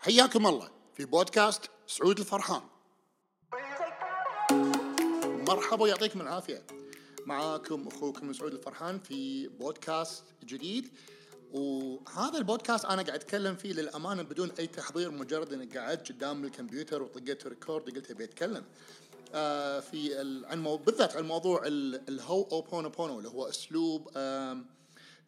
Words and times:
حياكم 0.00 0.46
الله 0.46 0.70
في 0.94 1.04
بودكاست 1.04 1.70
سعود 1.86 2.18
الفرحان. 2.18 2.62
مرحبا 5.48 5.82
ويعطيكم 5.82 6.20
العافية. 6.20 6.62
معاكم 7.26 7.88
أخوكم 7.88 8.32
سعود 8.32 8.52
الفرحان 8.54 8.98
في 8.98 9.48
بودكاست 9.48 10.24
جديد. 10.44 10.90
وهذا 11.52 12.38
البودكاست 12.38 12.84
أنا 12.84 13.02
قاعد 13.02 13.18
أتكلم 13.20 13.56
فيه 13.56 13.72
للأمانة 13.72 14.22
بدون 14.22 14.50
أي 14.58 14.66
تحضير 14.66 15.10
مجرد 15.10 15.52
أني 15.52 15.66
قاعد 15.66 15.98
قدام 15.98 16.44
الكمبيوتر 16.44 17.02
وطقيت 17.02 17.46
record 17.46 17.96
قلت 17.96 18.10
أبي 18.10 18.24
أتكلم. 18.24 18.64
آه 19.34 19.80
في 19.80 20.20
عن. 20.20 20.76
بالذات 20.76 21.16
عن 21.16 21.24
موضوع 21.26 21.62
ال- 21.66 22.08
الهو 22.08 22.48
أوبونوبونو 22.52 23.18
اللي 23.18 23.28
هو 23.28 23.48
أسلوب 23.48 24.08
آم، 24.16 24.66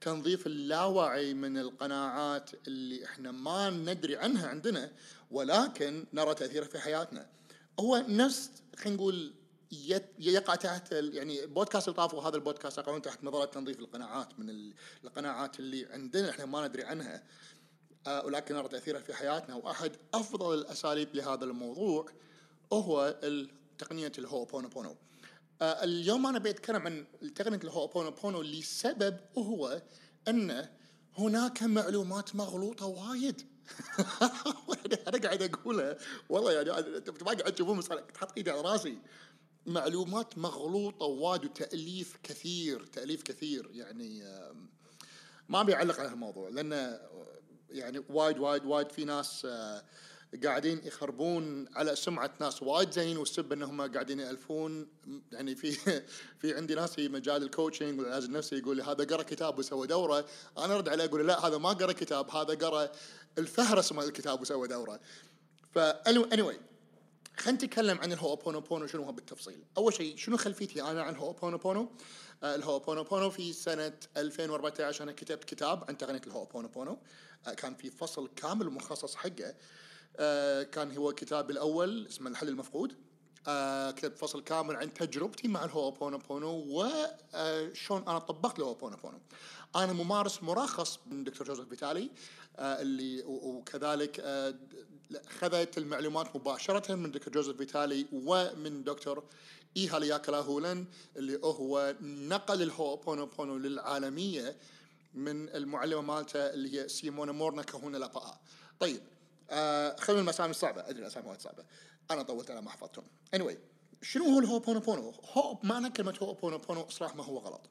تنظيف 0.00 0.46
اللاوعي 0.46 1.34
من 1.34 1.58
القناعات 1.58 2.50
اللي 2.66 3.04
إحنا 3.04 3.30
ما 3.30 3.70
ندري 3.70 4.16
عنها 4.16 4.48
عندنا 4.48 4.92
ولكن 5.30 6.06
نرى 6.12 6.34
تاثيرها 6.34 6.66
في 6.68 6.78
حياتنا. 6.78 7.26
هو 7.80 8.04
نفس 8.08 8.50
خلينا 8.76 8.96
نقول 8.96 9.34
يقع 10.18 10.54
تحت 10.54 10.92
يعني 10.92 11.46
بودكاست 11.46 11.88
اللي 11.88 11.96
طافوا 11.96 12.22
هذا 12.22 12.36
البودكاست 12.36 12.78
يقعون 12.78 13.02
تحت 13.02 13.24
نظاره 13.24 13.44
تنظيف 13.44 13.78
القناعات 13.78 14.38
من 14.38 14.50
ال- 14.50 14.74
القناعات 15.04 15.60
اللي 15.60 15.86
عندنا 15.86 16.30
إحنا 16.30 16.44
ما 16.46 16.66
ندري 16.68 16.84
عنها 16.84 17.22
آه، 18.06 18.24
ولكن 18.24 18.54
نرى 18.54 18.68
تاثيرها 18.68 19.00
في 19.00 19.14
حياتنا 19.14 19.54
وأحد 19.54 19.92
أفضل 20.14 20.54
الأساليب 20.58 21.14
لهذا 21.14 21.44
الموضوع 21.44 22.06
هو 22.72 23.16
تقنية 23.78 24.12
الهوبونوبونو. 24.18 24.96
آه، 25.62 25.84
اليوم 25.84 26.26
أنا 26.26 26.38
بتكلم 26.38 26.82
عن 26.86 27.06
تقنيه 27.34 27.60
الهوبونوبونو 27.64 28.42
لسبب 28.42 29.16
وهو 29.34 29.82
أن 30.28 30.68
هناك 31.18 31.62
معلومات 31.62 32.36
مغلوطة 32.36 32.86
وايد. 32.86 33.42
أنا 35.08 35.18
قاعد 35.18 35.42
اقولها 35.42 35.96
والله 36.28 36.52
يعني 36.52 36.70
ما 37.22 37.32
قاعد 37.32 37.54
تشوفون 37.54 37.78
بس 37.78 37.88
تحط 38.14 38.32
إيدي 38.36 38.50
على 38.50 38.60
راسي. 38.60 38.98
معلومات 39.66 40.38
مغلوطة 40.38 41.06
وايد 41.06 41.44
وتأليف 41.44 42.16
كثير 42.22 42.86
تأليف 42.86 43.22
كثير. 43.22 43.70
يعني 43.72 44.22
ما 45.48 45.60
ابي 45.60 45.74
اعلق 45.74 46.00
على 46.00 46.08
هالموضوع 46.08 46.48
لأنه 46.48 47.00
يعني 47.70 48.04
وايد 48.08 48.38
وايد 48.38 48.64
وايد 48.64 48.92
في 48.92 49.04
ناس 49.04 49.44
آه، 49.44 49.84
قاعدين 50.44 50.80
يخربون 50.84 51.68
على 51.76 51.96
سمعة 51.96 52.30
ناس 52.40 52.62
وايد 52.62 52.90
زين 52.90 53.16
والسبب 53.18 53.52
إنهم 53.52 53.92
قاعدين 53.92 54.20
يألفون. 54.20 54.88
يعني 55.32 55.54
في 55.54 55.72
في 56.40 56.56
عندي 56.56 56.74
ناس 56.74 56.94
في 56.94 57.08
مجال 57.08 57.42
ال 57.42 57.49
coaching 57.49 58.00
والعلاج 58.00 58.24
النفسي 58.24 58.58
يقول 58.58 58.76
لي 58.76 58.82
هذا 58.82 59.04
قرأ 59.04 59.22
كتاب 59.22 59.58
وسوى 59.58 59.86
دورة. 59.86 60.24
أنا 60.58 60.74
أرد 60.74 60.88
عليه 60.88 61.04
أقول 61.04 61.26
لا 61.26 61.46
هذا 61.46 61.58
ما 61.58 61.68
قرأ 61.68 61.92
كتاب 61.92 62.30
هذا 62.30 62.54
قرأ 62.54 62.92
الفهرس 63.38 63.92
مال 63.92 64.04
الكتاب 64.04 64.40
وسوى 64.40 64.68
دورة. 64.68 65.00
فا 65.74 66.02
anyway 66.02 66.56
خلينا 67.36 67.64
نتكلم 67.64 67.98
عن 67.98 68.12
الهوبونوبونو 68.12 68.86
شنو 68.86 69.02
هو 69.02 69.12
بالتفصيل. 69.12 69.64
أول 69.76 69.94
شيء 69.94 70.16
شنو 70.16 70.36
خلفيتي 70.36 70.82
أنا 70.82 71.02
عن 71.02 71.14
الهوبونوبونو؟ 71.14 71.90
آه 72.42 72.54
الهوبونوبونو 72.54 73.30
في 73.30 73.52
سنة 73.52 73.92
2014 74.16 75.04
أنا 75.04 75.12
كتبت 75.12 75.44
كتاب 75.44 75.84
عن 75.88 75.98
تقنية 75.98 76.20
الهوبونوبونو. 76.26 76.98
آه 77.46 77.54
كان 77.54 77.74
في 77.74 77.90
فصل 77.90 78.28
كامل 78.36 78.70
مخصص 78.70 79.14
حقه. 79.14 79.54
كان 80.72 80.96
هو 80.96 81.12
كتابي 81.12 81.52
الأول 81.52 82.06
اسمه 82.06 82.30
الحل 82.30 82.48
المفقود. 82.48 82.94
آه 83.48 83.90
كتبت 83.90 84.18
فصل 84.18 84.42
كامل 84.42 84.76
عن 84.76 84.94
تجربتي 84.94 85.48
مع 85.48 85.64
الهوبونوبونو 85.64 86.64
وشون 86.68 88.02
أنا 88.08 88.18
طبقت 88.18 88.58
الهوبونوبونو. 88.58 89.18
أنا 89.76 89.92
ممارس 89.92 90.42
مرخص 90.42 90.98
من 91.06 91.24
دكتور 91.24 91.46
جو 91.46 91.68
فيتالي 91.68 92.10
آه 92.56 92.82
اللي 92.82 93.22
وكذلك 93.26 94.20
آه 94.20 94.54
خذت 95.28 95.78
المعلومات 95.78 96.36
مباشرة 96.36 96.94
من 96.94 97.10
دكتور 97.10 97.32
جوزيف 97.34 97.56
فيتالي 97.56 98.06
ومن 98.12 98.84
دكتور 98.84 99.24
إيها 99.76 99.98
لياكلا 99.98 100.38
هولن 100.38 100.84
اللي 101.16 101.38
هو 101.44 101.94
نقل 102.02 102.62
الهوبونوبونو 102.62 103.56
للعالمية 103.56 104.56
من 105.14 105.48
المعلمة 105.48 106.00
مالته 106.00 106.38
اللي 106.38 106.80
هي 106.80 106.88
سيمونا 106.88 107.32
مورنا 107.32 107.62
كهونا 107.62 107.96
لابا 107.98 108.38
طيب 108.80 109.00
آه 109.50 109.96
خلينا 109.96 110.22
الاسامي 110.22 110.50
الصعبة 110.50 110.80
أدري 110.80 111.02
الأسامي 111.02 111.28
وايد 111.28 111.40
صعبة. 111.40 111.64
أنا 112.10 112.22
طولت 112.22 112.50
على 112.50 112.62
ما 112.62 112.70
حفظتهم. 112.70 113.04
Anyway 113.36 113.54
شنو 114.02 114.24
هو 114.24 114.38
الهوبونوبونو؟ 114.38 115.14
هو 115.32 115.58
معنى 115.62 115.90
كلمة 115.90 116.14
هوبونوبونو 116.22 116.80
اصلاح 116.80 117.16
ما 117.16 117.24
هو 117.24 117.38
غلط. 117.38 117.70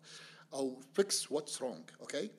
أو 0.53 0.81
fix 1.01 1.13
what's 1.13 1.59
wrong 1.59 1.99
أوكي؟ 2.01 2.31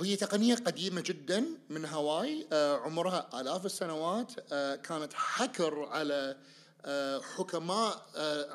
هي 0.00 0.16
تقنية 0.16 0.54
قديمة 0.54 1.00
جدا 1.00 1.44
من 1.70 1.84
هاواي. 1.84 2.46
آه، 2.52 2.76
عمرها 2.76 3.40
آلاف 3.40 3.66
السنوات. 3.66 4.32
آه، 4.52 4.76
كانت 4.76 5.12
حكر 5.12 5.84
على 5.84 6.36
آه، 6.84 7.20
حكماء 7.20 8.06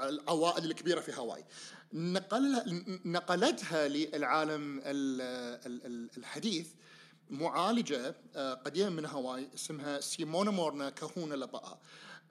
العوائل 0.09 0.65
الكبيرة 0.65 0.99
في 0.99 1.11
هاواي. 1.11 1.45
نقلها 1.93 2.63
نقلتها 3.05 3.87
للعالم 3.87 4.79
ال- 4.79 5.21
ال- 5.65 5.85
ال- 5.85 6.09
الحديث 6.17 6.67
معالجة 7.31 8.15
آه، 8.35 8.53
قديمة 8.53 8.89
من 8.89 9.05
هاواي 9.05 9.47
اسمها 9.55 9.99
سيمونا 9.99 10.51
مورنا 10.51 10.89
كهونا 10.89 11.35
لابا 11.35 11.79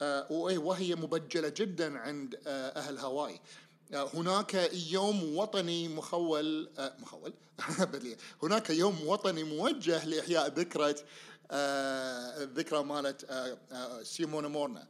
آه، 0.03 0.33
وهي 0.33 0.95
مبجلة 0.95 1.49
جدا 1.49 1.99
عند 1.99 2.41
آه، 2.47 2.69
أهل 2.69 2.99
هاواي 2.99 3.41
هناك 3.93 4.71
يوم 4.91 5.37
وطني 5.37 5.89
مخول 5.89 6.71
مخول. 6.99 7.35
هناك 8.43 8.71
يوم 8.71 9.07
وطني 9.07 9.45
موجه 9.45 10.05
لإحياء 10.05 10.49
ذكرى 10.49 10.95
الذكرى 11.53 12.83
مالت 12.85 13.27
سيمونا 14.03 14.49
مورنا. 14.49 14.89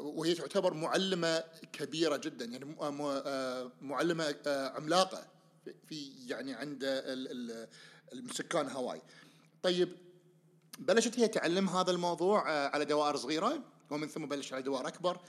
وهي 0.00 0.34
تعتبر 0.34 0.74
معلمة 0.74 1.44
كبيرة 1.72 2.16
جدا 2.16 2.44
يعني 2.44 2.76
معلمة 3.80 4.36
عملاقة 4.46 5.26
في 5.88 6.10
يعني 6.26 6.54
عند 6.54 6.84
السكان 8.12 8.68
هاواي. 8.68 9.02
طيب 9.62 9.96
بلشت 10.78 11.20
هي 11.20 11.28
تعلم 11.28 11.68
هذا 11.68 11.90
الموضوع 11.90 12.50
آه، 12.50 12.68
على 12.68 12.84
دوائر 12.84 13.16
صغيرة 13.16 13.62
ومن 13.90 14.08
ثم 14.08 14.26
بلش 14.26 14.52
على 14.52 14.62
دوائر 14.62 14.88
أكبر. 14.88 15.20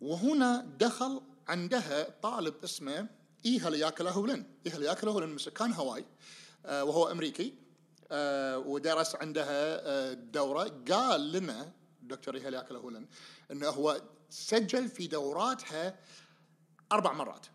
وهنا 0.00 0.66
دخل 0.78 1.20
عندها 1.48 2.10
طالب 2.22 2.54
اسمه 2.64 3.08
إيها 3.46 3.70
لياكلا 3.70 4.10
هولن 4.10 4.46
إيها 4.66 4.78
لياكلا 4.78 5.10
هولن 5.10 5.28
من 5.28 5.38
سكان 5.38 5.72
هاواي 5.72 6.04
آه، 6.66 6.84
وهو 6.84 7.10
أمريكي 7.10 7.54
آه، 8.10 8.58
ودرس 8.58 9.14
عندها 9.14 10.12
دورة. 10.12 10.82
قال 10.90 11.32
لنا 11.32 11.72
دكتور 12.02 12.34
إيها 12.34 12.50
لياكلا 12.50 12.78
هولن 12.78 13.06
أنه 13.50 13.68
هو 13.68 14.02
سجل 14.30 14.88
في 14.88 15.06
دوراتها 15.06 15.98
أربع 16.92 17.12
مرات. 17.12 17.46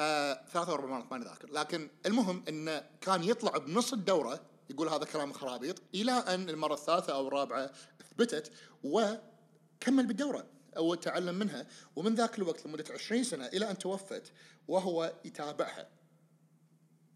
آه، 0.00 0.44
ثلاثة 0.52 0.70
أو 0.70 0.74
أربع 0.74 0.86
مرات 0.86 1.12
ماني 1.12 1.24
ذاكر. 1.24 1.52
لكن 1.52 1.90
المهم 2.06 2.44
انه 2.48 2.84
كان 3.00 3.24
يطلع 3.24 3.58
بنص 3.58 3.92
الدورة 3.92 4.40
يقول 4.70 4.88
هذا 4.88 5.04
كلام 5.04 5.32
خرابيط 5.32 5.82
إلى 5.94 6.12
أن 6.12 6.48
المرة 6.48 6.74
الثالثة 6.74 7.12
أو 7.12 7.28
الرابعة 7.28 7.70
أثبتت 8.00 8.52
وكمل 8.84 10.06
بالدورة 10.06 10.46
أو 10.76 10.94
تعلم 10.94 11.34
منها. 11.34 11.66
ومن 11.96 12.14
ذاك 12.14 12.38
الوقت 12.38 12.66
لمدة 12.66 12.84
20 12.94 13.24
سنة 13.24 13.46
إلى 13.46 13.70
أن 13.70 13.78
توفت 13.78 14.32
وهو 14.68 15.12
يتابعها. 15.24 15.88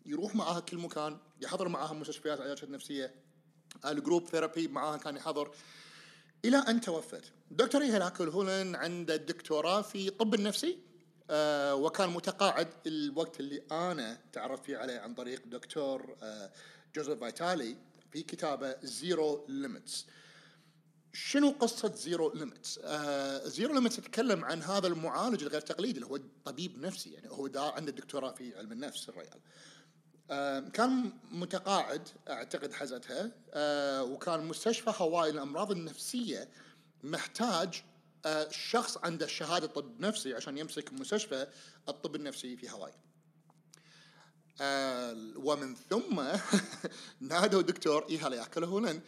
يروح 0.07 0.35
معاها 0.35 0.61
كل 0.61 0.79
مكان 0.79 1.19
يحضر 1.41 1.69
معاها 1.69 1.93
مستشفيات 1.93 2.41
علاجات 2.41 2.65
نفسية 2.65 3.15
ال 3.85 3.92
group 3.92 4.27
therapy 4.27 4.69
معاها 4.69 4.97
كان 4.97 5.17
يحضر. 5.17 5.51
إلى 6.45 6.57
أن 6.57 6.81
توفت. 6.81 7.33
دكتور 7.51 7.83
هيلاك 7.83 8.21
هولن 8.21 8.75
عنده 8.75 9.17
دكتوراه 9.17 9.83
في 9.83 10.11
طب 10.11 10.35
النفسي 10.35 10.94
آه 11.31 11.75
وكان 11.75 12.11
متقاعد 12.11 12.69
الوقت 12.87 13.41
اللي 13.41 13.63
أنا 13.73 14.21
تعرفت 14.33 14.65
فيه 14.65 14.77
عليه 14.77 14.99
عن 14.99 15.15
طريق 15.15 15.43
دكتور 15.47 16.17
آه 16.23 16.53
جوزيف 16.95 17.21
فايتالي 17.21 17.77
في 18.13 18.23
كتابه 18.23 18.77
Zero 18.83 19.47
Limits. 19.49 20.07
شنو 21.13 21.51
قصة 21.51 21.95
Zero 21.95 22.33
Limits؟ 22.35 22.81
Zero 23.45 23.75
Limits 23.75 23.99
يتكلم 23.99 24.45
عن 24.45 24.63
هذا 24.63 24.87
المعالج 24.87 25.43
الغير 25.43 25.61
تقليدي 25.61 26.01
اللي 26.01 26.11
هو 26.11 26.21
طبيب 26.45 26.79
نفسي 26.79 27.13
يعني 27.13 27.31
هو 27.31 27.47
دا 27.47 27.61
عنده 27.61 27.93
دكتوراه 27.93 28.33
في 28.33 28.57
علم 28.59 28.73
النفس 28.73 29.09
الريال. 29.09 29.41
آه، 30.31 30.61
كان 30.61 31.13
متقاعد 31.31 32.09
أعتقد 32.29 32.73
حزتها 32.73 33.31
آه، 33.55 34.05
وكان 34.05 34.45
مستشفى 34.45 34.93
هواي 34.97 35.33
للامراض 35.33 35.71
النفسية 35.71 36.49
محتاج 37.03 37.83
شخص 38.51 38.99
عنده 39.03 39.27
شهادة 39.27 39.67
طب 39.67 40.01
نفسي 40.01 40.35
عشان 40.35 40.59
يمسك 40.59 40.93
مستشفى 40.93 41.47
الطب 41.89 42.15
النفسي 42.15 42.57
في 42.57 42.71
هواي. 42.71 42.93
آه، 44.61 45.17
ومن 45.37 45.75
ثم 45.75 46.23
نادوا 47.21 47.63
دكتور 47.63 48.07
ايها 48.11 48.35
ياكله 48.35 48.67
هولن 48.67 49.01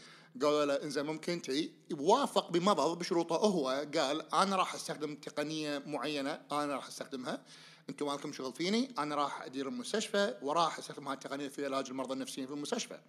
قالوا 0.43 0.65
له 0.65 0.83
إنزين 0.83 1.07
ممكن 1.07 1.43
تي 1.43 1.73
وافق 1.93 2.51
بمضض 2.51 2.99
بشروطه 2.99 3.37
هو 3.37 3.87
قال 3.95 4.35
أنا 4.35 4.57
راح 4.57 4.75
أستخدم 4.75 5.15
تقنية 5.15 5.79
معينة 5.87 6.41
أنا 6.53 6.75
راح 6.75 6.87
أستخدمها 6.87 7.43
أنتم 7.91 8.07
مالكم 8.07 8.33
شغل 8.33 8.53
فيني 8.53 8.95
أنا 8.99 9.15
راح 9.15 9.43
أدير 9.43 9.69
المستشفى 9.69 10.35
وراح 10.43 10.79
أستخدم 10.79 11.09
هاي 11.09 11.15
التقنية 11.15 11.49
في 11.49 11.65
علاج 11.65 11.89
المرضى 11.89 12.13
النفسيين 12.13 12.47
في 12.47 12.53
المستشفى. 12.53 13.01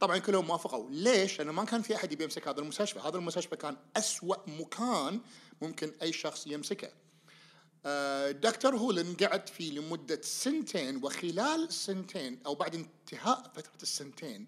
طبعا 0.00 0.18
كلهم 0.18 0.50
وافقوا 0.50 0.90
ليش؟ 0.90 1.38
لأنه 1.38 1.52
ما 1.52 1.64
كان 1.64 1.82
في 1.82 1.96
أحد 1.96 2.12
يبي 2.12 2.24
يمسك 2.24 2.48
هذا 2.48 2.60
المستشفى. 2.60 2.98
هذا 2.98 3.16
المستشفى 3.16 3.56
كان 3.56 3.76
أسوأ 3.96 4.36
مكان 4.46 5.20
ممكن 5.62 5.92
أي 6.02 6.12
شخص 6.12 6.46
يمسكه. 6.46 6.90
آه، 7.86 8.30
دكتور 8.30 8.76
هولن 8.76 9.14
قعد 9.14 9.48
فيه 9.48 9.78
لمدة 9.78 10.20
سنتين 10.22 11.04
وخلال 11.04 11.64
السنتين 11.64 12.40
أو 12.46 12.54
بعد 12.54 12.74
انتهاء 12.74 13.52
فترة 13.54 13.82
السنتين 13.82 14.46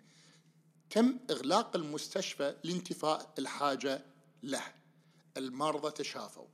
تم 0.90 1.18
إغلاق 1.30 1.76
المستشفى 1.76 2.56
لانتفاء 2.64 3.34
الحاجة 3.38 4.04
له. 4.42 4.62
المرضى 5.36 5.90
تشافوا. 5.90 6.46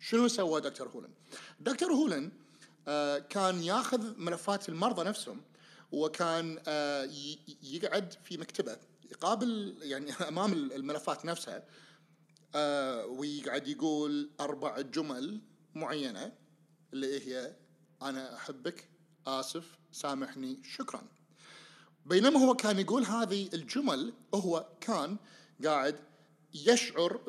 شنو 0.00 0.28
سوى 0.28 0.60
دكتور 0.60 0.88
هولن؟ 0.88 1.10
دكتور 1.60 1.92
هولن 1.92 2.32
آه، 2.88 3.18
كان 3.18 3.62
ياخذ 3.62 4.18
ملفات 4.18 4.68
المرضى 4.68 5.04
نفسهم 5.04 5.40
وكان 5.92 6.62
آه، 6.68 7.08
يقعد 7.62 8.14
في 8.24 8.36
مكتبه 8.36 8.76
يقابل 9.10 9.76
يعني 9.82 10.12
امام 10.28 10.52
الملفات 10.52 11.24
نفسها 11.24 11.64
ويقعد 13.06 13.68
يقول 13.68 14.30
أربع 14.40 14.80
جمل 14.80 15.40
معينه 15.74 16.32
اللي 16.92 17.26
هي 17.26 17.56
أنا 18.02 18.36
احبك 18.36 18.88
اسف 19.26 19.78
سامحني 19.92 20.62
شكرا 20.64 21.02
بينما 22.06 22.40
هو 22.40 22.54
كان 22.54 22.78
يقول 22.78 23.04
هذه 23.04 23.48
الجمل 23.54 24.12
هو 24.34 24.68
كان 24.80 25.16
قاعد 25.64 26.00
يشعر 26.54 27.20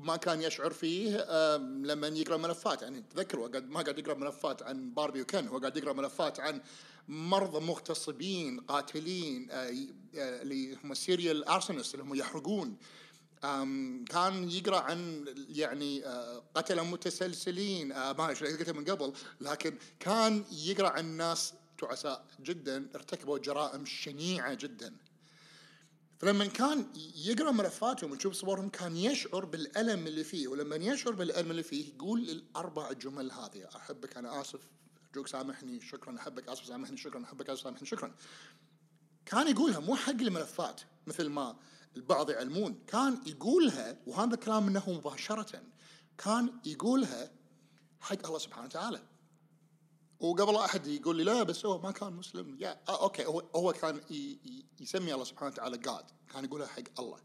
بما 0.00 0.16
كان 0.16 0.42
يشعر 0.42 0.72
فيه 0.72 1.26
لما 1.56 2.08
يقرأ 2.08 2.36
ملفات. 2.36 2.82
يعني 2.82 3.04
تذكروا 3.14 3.48
ما 3.48 3.80
قاعد 3.80 3.98
يقرأ 3.98 4.14
ملفات 4.14 4.62
عن 4.62 4.90
باربي 4.90 5.22
وكن 5.22 5.48
هو 5.48 5.58
قاعد 5.58 5.76
يقرأ 5.76 5.92
ملفات 5.92 6.40
عن 6.40 6.60
مرضى 7.08 7.66
مغتصبين 7.66 8.60
قاتلين 8.60 9.50
آه، 9.50 9.54
آه، 9.54 10.42
اللي 10.42 10.76
هم 10.84 10.94
serial 10.94 11.44
arsonists 11.44 11.94
اللي 11.94 12.04
هم 12.04 12.14
يحرقون. 12.14 12.76
كان 14.06 14.50
يقرأ 14.50 14.80
عن 14.80 15.24
يعني 15.48 16.06
آه، 16.06 16.42
قتله 16.54 16.84
متسلسلين 16.84 17.88
ما 17.88 18.26
قلت 18.26 18.70
من 18.70 18.84
قبل. 18.84 19.12
لكن 19.40 19.78
كان 20.00 20.44
يقرأ 20.52 20.88
عن 20.88 21.04
ناس 21.04 21.54
تعساء 21.78 22.26
جدا 22.40 22.88
ارتكبوا 22.94 23.38
جرائم 23.38 23.86
شنيعة 23.86 24.54
جدا. 24.54 24.94
فلما 26.20 26.46
كان 26.46 26.86
يقرأ 27.16 27.50
ملفاتهم 27.50 28.10
ويشوف 28.10 28.34
صورهم 28.34 28.68
كان 28.68 28.96
يشعر 28.96 29.44
بالألم 29.44 30.06
اللي 30.06 30.24
فيه. 30.24 30.48
ولما 30.48 30.76
يشعر 30.76 31.12
بالألم 31.12 31.50
اللي 31.50 31.62
فيه 31.62 31.94
يقول 31.94 32.20
الأربع 32.20 32.92
جمل 32.92 33.32
هذه. 33.32 33.68
أحبك 33.76 34.16
أنا 34.16 34.40
آسف. 34.40 34.60
ارجوك 35.06 35.26
سامحني 35.26 35.80
شكرا. 35.80 36.16
أحبك 36.16 36.48
آسف 36.48 36.66
سامحني 36.66 36.96
شكرا. 36.96 37.24
أحبك 37.24 37.50
آسف 37.50 37.62
سامحني 37.62 37.86
شكرا. 37.86 38.14
كان 39.26 39.48
يقولها 39.48 39.78
مو 39.78 39.96
حق 39.96 40.10
الملفات 40.10 40.80
مثل 41.06 41.28
ما 41.28 41.56
البعض 41.96 42.30
يعلمون. 42.30 42.78
كان 42.86 43.20
يقولها 43.26 43.96
وهذا 44.06 44.36
كلام 44.36 44.66
منه 44.66 44.84
مباشرة 44.88 45.62
كان 46.18 46.60
يقولها 46.64 47.30
حق 48.00 48.26
الله 48.26 48.38
سبحانه 48.38 48.66
وتعالى. 48.66 49.02
وقبل 50.20 50.56
أحد 50.56 50.86
يقول 50.86 51.16
لي 51.16 51.24
لا 51.24 51.42
بس 51.42 51.66
هو 51.66 51.78
ما 51.78 51.90
كان 51.90 52.12
مسلم. 52.12 52.56
يا 52.60 52.80
آه 52.88 53.02
أوكي 53.02 53.26
هو 53.26 53.42
هو 53.56 53.72
كان 53.72 54.00
يسمي 54.80 55.14
الله 55.14 55.24
سبحانه 55.24 55.52
وتعالى 55.52 55.78
God 55.78 56.04
كان 56.32 56.44
يقولها 56.44 56.66
حق 56.66 57.00
الله. 57.00 57.18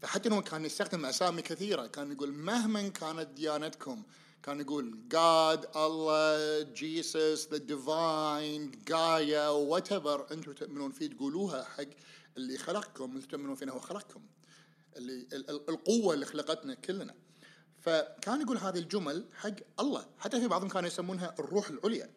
فحتى 0.00 0.28
إنه 0.28 0.40
كان 0.40 0.64
يستخدم 0.64 1.06
أسامي 1.06 1.42
كثيرة. 1.42 1.86
كان 1.86 2.12
يقول 2.12 2.32
مهما 2.32 2.88
كانت 2.88 3.28
ديانتكم. 3.28 4.02
كان 4.42 4.60
يقول 4.60 4.98
God 5.14 5.76
الله 5.76 6.62
Jesus 6.62 7.48
the 7.50 7.56
divine 7.56 8.70
Gaia 8.88 9.48
whatever 9.48 10.32
أنتم 10.32 10.52
تؤمنون 10.52 10.92
فيه 10.92 11.06
تقولوها 11.06 11.64
حق 11.64 11.84
اللي 12.36 12.58
خلقكم 12.58 13.16
اللي 13.16 13.26
تؤمنون 13.26 13.54
فيه 13.54 13.70
هو 13.70 13.78
خلقكم. 13.78 14.22
اللي 14.96 15.26
القوة 15.68 16.14
اللي 16.14 16.26
خلقتنا 16.26 16.74
كلنا. 16.74 17.14
فكان 17.86 18.40
يقول 18.40 18.58
هذه 18.58 18.78
الجمل 18.78 19.24
حق 19.34 19.54
الله. 19.80 20.06
حتى 20.18 20.40
في 20.40 20.48
بعضهم 20.48 20.68
كانوا 20.68 20.88
يسمونها 20.88 21.34
الروح 21.38 21.68
العليا. 21.68 22.10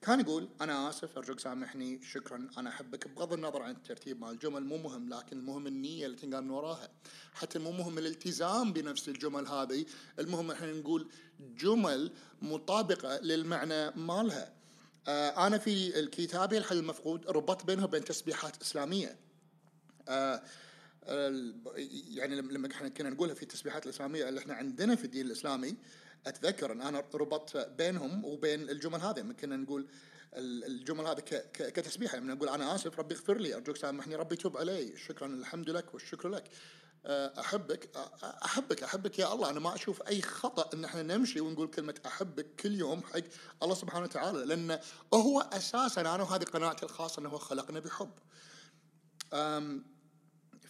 كان 0.00 0.20
يقول 0.20 0.48
أنا 0.60 0.88
آسف 0.88 1.18
أرجوك 1.18 1.40
سامحني 1.40 2.02
شكرا 2.02 2.48
أنا 2.58 2.70
أحبك 2.70 3.08
بغض 3.08 3.32
النظر 3.32 3.62
عن 3.62 3.70
الترتيب 3.70 4.20
مال 4.20 4.30
الجمل 4.30 4.64
مو 4.64 4.78
مهم 4.78 5.08
لكن 5.08 5.38
المهم 5.38 5.66
النية 5.66 6.06
اللي 6.06 6.16
تنقال 6.16 6.44
من 6.44 6.50
وراها. 6.50 6.88
حتى 7.34 7.58
مو 7.58 7.72
مهم 7.72 7.98
الالتزام 7.98 8.72
بنفس 8.72 9.08
الجمل 9.08 9.46
هذه 9.46 9.86
المهم 10.18 10.50
إحنا 10.50 10.72
نقول 10.72 11.08
جمل 11.40 12.12
مطابقة 12.42 13.18
للمعنى 13.18 13.90
مالها. 13.90 14.52
آه 15.08 15.46
أنا 15.46 15.58
في 15.58 16.00
الكتابي 16.00 16.58
الحل 16.58 16.78
المفقود 16.78 17.26
ربطت 17.26 17.66
بينها 17.66 17.84
وبين 17.84 18.04
تسبيحات 18.04 18.62
إسلامية. 18.62 19.16
آه 20.08 20.42
يعني 21.06 22.36
لما 22.36 22.68
إحنا 22.72 22.88
كنا 22.88 23.10
نقولها 23.10 23.34
في 23.34 23.42
التسبيحات 23.42 23.84
الإسلامية 23.84 24.28
اللي 24.28 24.40
إحنا 24.40 24.54
عندنا 24.54 24.96
في 24.96 25.04
الدين 25.04 25.26
الإسلامي 25.26 25.76
أتذكر 26.26 26.72
إن 26.72 26.80
أنا 26.80 27.04
ربطت 27.14 27.56
بينهم 27.78 28.24
وبين 28.24 28.70
الجمل 28.70 29.00
هذه. 29.00 29.20
كنا 29.20 29.56
نقول 29.56 29.86
الجمل 30.34 31.06
هذه 31.06 31.20
كتسبيحة 31.54 32.18
لما 32.18 32.34
نقول 32.34 32.48
أنا 32.48 32.74
آسف 32.74 32.98
ربي 32.98 33.14
اغفر 33.14 33.38
لي 33.38 33.54
أرجوك 33.54 33.76
سامحني 33.76 34.16
ربي 34.16 34.36
توب 34.36 34.56
علي 34.56 34.96
شكرا 34.96 35.26
الحمد 35.26 35.70
لك 35.70 35.94
والشكر 35.94 36.28
لك. 36.28 36.44
آه، 37.06 37.40
أحبك 37.40 37.90
أحبك 38.44 38.82
أحبك 38.82 39.18
يا 39.18 39.32
الله. 39.32 39.50
أنا 39.50 39.60
ما 39.60 39.74
أشوف 39.74 40.02
أي 40.02 40.22
خطأ 40.22 40.76
إن 40.76 40.84
إحنا 40.84 41.02
نمشي 41.02 41.40
ونقول 41.40 41.68
كلمة 41.68 41.94
أحبك 42.06 42.46
كل 42.60 42.74
يوم 42.74 43.02
حق 43.02 43.20
الله 43.62 43.74
سبحانه 43.74 44.04
وتعالى 44.04 44.44
لأن 44.44 44.78
هو 45.14 45.40
أساسا 45.40 46.00
أنا 46.00 46.22
وهذه 46.22 46.44
قناعتي 46.44 46.84
الخاصة 46.86 47.20
إنه 47.20 47.28
هو 47.28 47.38
خلقنا 47.38 47.80
بحب. 47.80 48.10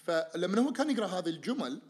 فلما 0.03 0.61
هو 0.63 0.73
كان 0.73 0.91
يقرأ 0.91 1.07
هذه 1.07 1.29
الجمل 1.29 1.81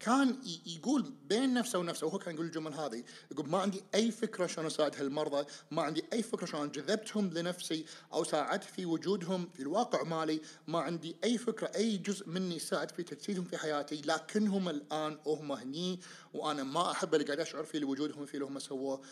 كان 0.00 0.38
يقول 0.66 1.14
بين 1.28 1.54
نفسه 1.54 1.78
ونفسه 1.78 2.06
وهو 2.06 2.18
كان 2.18 2.34
يقول 2.34 2.46
الجمل 2.46 2.74
هذه 2.74 3.04
يقول 3.30 3.48
ما 3.48 3.58
عندي 3.58 3.82
أي 3.94 4.10
فكرة 4.10 4.46
شلون 4.46 4.66
أساعد 4.66 4.96
هالمرضى 4.96 5.46
ما 5.70 5.82
عندي 5.82 6.04
أي 6.12 6.22
فكرة 6.22 6.46
شلون 6.46 6.70
جذبتهم 6.70 7.30
لنفسي 7.30 7.84
أو 8.12 8.24
ساعدت 8.24 8.64
في 8.64 8.86
وجودهم 8.86 9.48
في 9.54 9.60
الواقع 9.60 10.02
مالي 10.02 10.40
ما 10.66 10.78
عندي 10.78 11.16
أي 11.24 11.38
فكرة 11.38 11.70
أي 11.74 11.96
جزء 11.96 12.28
مني 12.28 12.58
ساعد 12.58 12.90
في 12.90 13.02
تجسيدهم 13.02 13.44
في 13.44 13.56
حياتي 13.56 14.00
لكنهم 14.00 14.68
الآن 14.68 15.18
وهم 15.24 15.52
هني 15.52 16.00
وأنا 16.34 16.62
ما 16.62 16.90
أحب 16.90 17.14
اللي 17.14 17.26
قاعد 17.26 17.40
أشعر 17.40 17.64
فيه 17.64 17.78
لوجودهم 17.78 18.26
فيه 18.26 18.34
اللي 18.34 18.44
هم 18.44 18.58
سووه. 18.58 19.02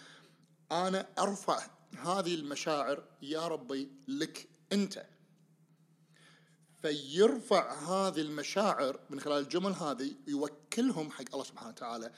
أنا 0.73 1.06
أرفع 1.19 1.59
هذه 1.99 2.35
المشاعر 2.35 3.05
يا 3.23 3.49
ربي 3.49 3.88
لك 4.09 4.49
أنت. 4.73 5.06
فيرفع 6.83 7.73
هذه 7.73 8.21
المشاعر 8.21 9.01
من 9.11 9.20
خلال 9.20 9.43
الجمل 9.43 9.73
هذه 9.73 10.15
يوكلهم 10.27 11.11
حق 11.11 11.25
الله 11.32 11.44
سبحانه 11.44 11.69
وتعالى. 11.69 12.13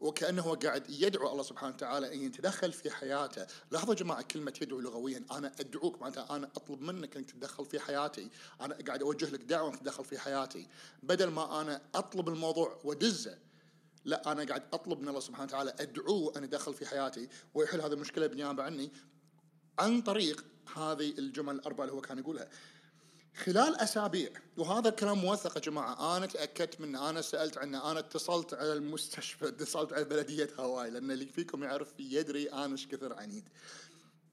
وكأنه 0.00 0.42
هو 0.42 0.54
قاعد 0.54 0.90
يدعو 0.90 1.32
الله 1.32 1.42
سبحانه 1.42 1.74
وتعالى 1.74 2.14
إن 2.14 2.22
يتدخل 2.22 2.72
في 2.72 2.90
حياته، 2.90 3.46
لاحظوا 3.70 3.94
يا 3.94 3.98
جماعة 3.98 4.22
كلمة 4.22 4.52
يدعو 4.62 4.80
لغويا، 4.80 5.24
أنا 5.32 5.52
أدعوك 5.60 6.00
معناتها 6.00 6.36
أنا 6.36 6.50
أطلب 6.56 6.80
منك 6.80 7.16
انك 7.16 7.30
تتدخل 7.30 7.64
في 7.64 7.80
حياتي، 7.80 8.30
أنا 8.60 8.78
قاعد 8.86 9.02
أوجه 9.02 9.30
لك 9.30 9.40
دعوة 9.40 9.68
انك 9.68 9.78
تتدخل 9.78 10.04
في 10.04 10.18
حياتي، 10.18 10.66
بدل 11.02 11.26
ما 11.26 11.60
أنا 11.60 11.82
أطلب 11.94 12.28
الموضوع 12.28 12.80
ودزه 12.84 13.38
لا 14.04 14.32
أنا 14.32 14.44
قاعد 14.44 14.62
أطلب 14.72 15.00
من 15.00 15.08
الله 15.08 15.20
سبحانه 15.20 15.44
وتعالى 15.44 15.74
أدعوه 15.80 16.32
أن 16.36 16.44
يدخل 16.44 16.74
في 16.74 16.86
حياتي. 16.86 17.28
ويحل 17.54 17.80
هذه 17.80 17.92
المشكلة 17.92 18.26
بالنيابه 18.26 18.62
عني 18.62 18.92
عن 19.78 20.02
طريق 20.02 20.44
هذه 20.76 21.18
الجمل 21.18 21.54
الأربعة 21.54 21.84
اللي 21.84 21.96
هو 21.96 22.00
كان 22.00 22.18
يقولها. 22.18 22.48
خلال 23.34 23.76
أسابيع 23.76 24.30
وهذا 24.56 24.88
الكلام 24.88 25.18
موثق 25.18 25.56
يا 25.56 25.60
جماعة. 25.60 26.16
أنا 26.16 26.26
تأكدت 26.26 26.80
منه 26.80 27.10
أنا 27.10 27.22
سألت 27.22 27.58
عنه 27.58 27.90
أنا 27.90 27.98
اتصلت 27.98 28.54
على 28.54 28.72
المستشفى 28.72 29.48
اتصلت 29.48 29.92
على 29.92 30.04
بلدية 30.04 30.48
هاواي 30.58 30.90
لأن 30.90 31.10
اللي 31.10 31.26
فيكم 31.26 31.62
يعرف 31.62 31.92
يدري 31.98 32.52
أنا 32.52 32.72
إيش 32.72 32.86
كثر 32.86 33.12
عنيد. 33.12 33.48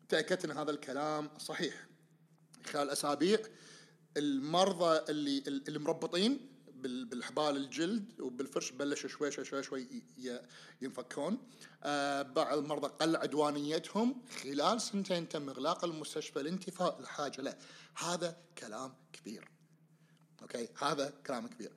تأكدت 0.10 0.46
إن 0.46 0.52
هذا 0.52 0.72
الكلام 0.72 1.30
صحيح. 1.38 1.88
خلال 2.66 2.90
أسابيع 2.90 3.40
المرضى 4.18 5.12
اللي 5.12 5.44
اللي 5.48 5.80
مربطين 5.80 6.50
بالحبال 6.82 7.58
الجلد 7.58 8.22
وبالفرش 8.22 8.72
بلشوا 8.72 9.10
شوي 9.10 9.32
شوي 9.32 9.46
شوي 9.46 9.64
شوي 9.64 10.04
ينفكون. 10.82 11.38
آه 11.84 12.22
بعض 12.22 12.58
المرضى 12.58 12.88
قل 12.88 13.16
عدوانيتهم 13.16 14.22
خلال 14.44 14.82
سنتين 14.82 15.30
تم 15.30 15.50
إغلاق 15.50 15.86
المستشفى 15.86 16.44
لانتفاء 16.44 17.00
الحاجة 17.00 17.42
له. 17.42 17.58
هذا 17.96 18.38
كلام 18.58 18.94
كبير. 19.14 19.52
أوكي؟ 20.42 20.70
هذا 20.78 21.14
كلام 21.28 21.48
كبير. 21.48 21.72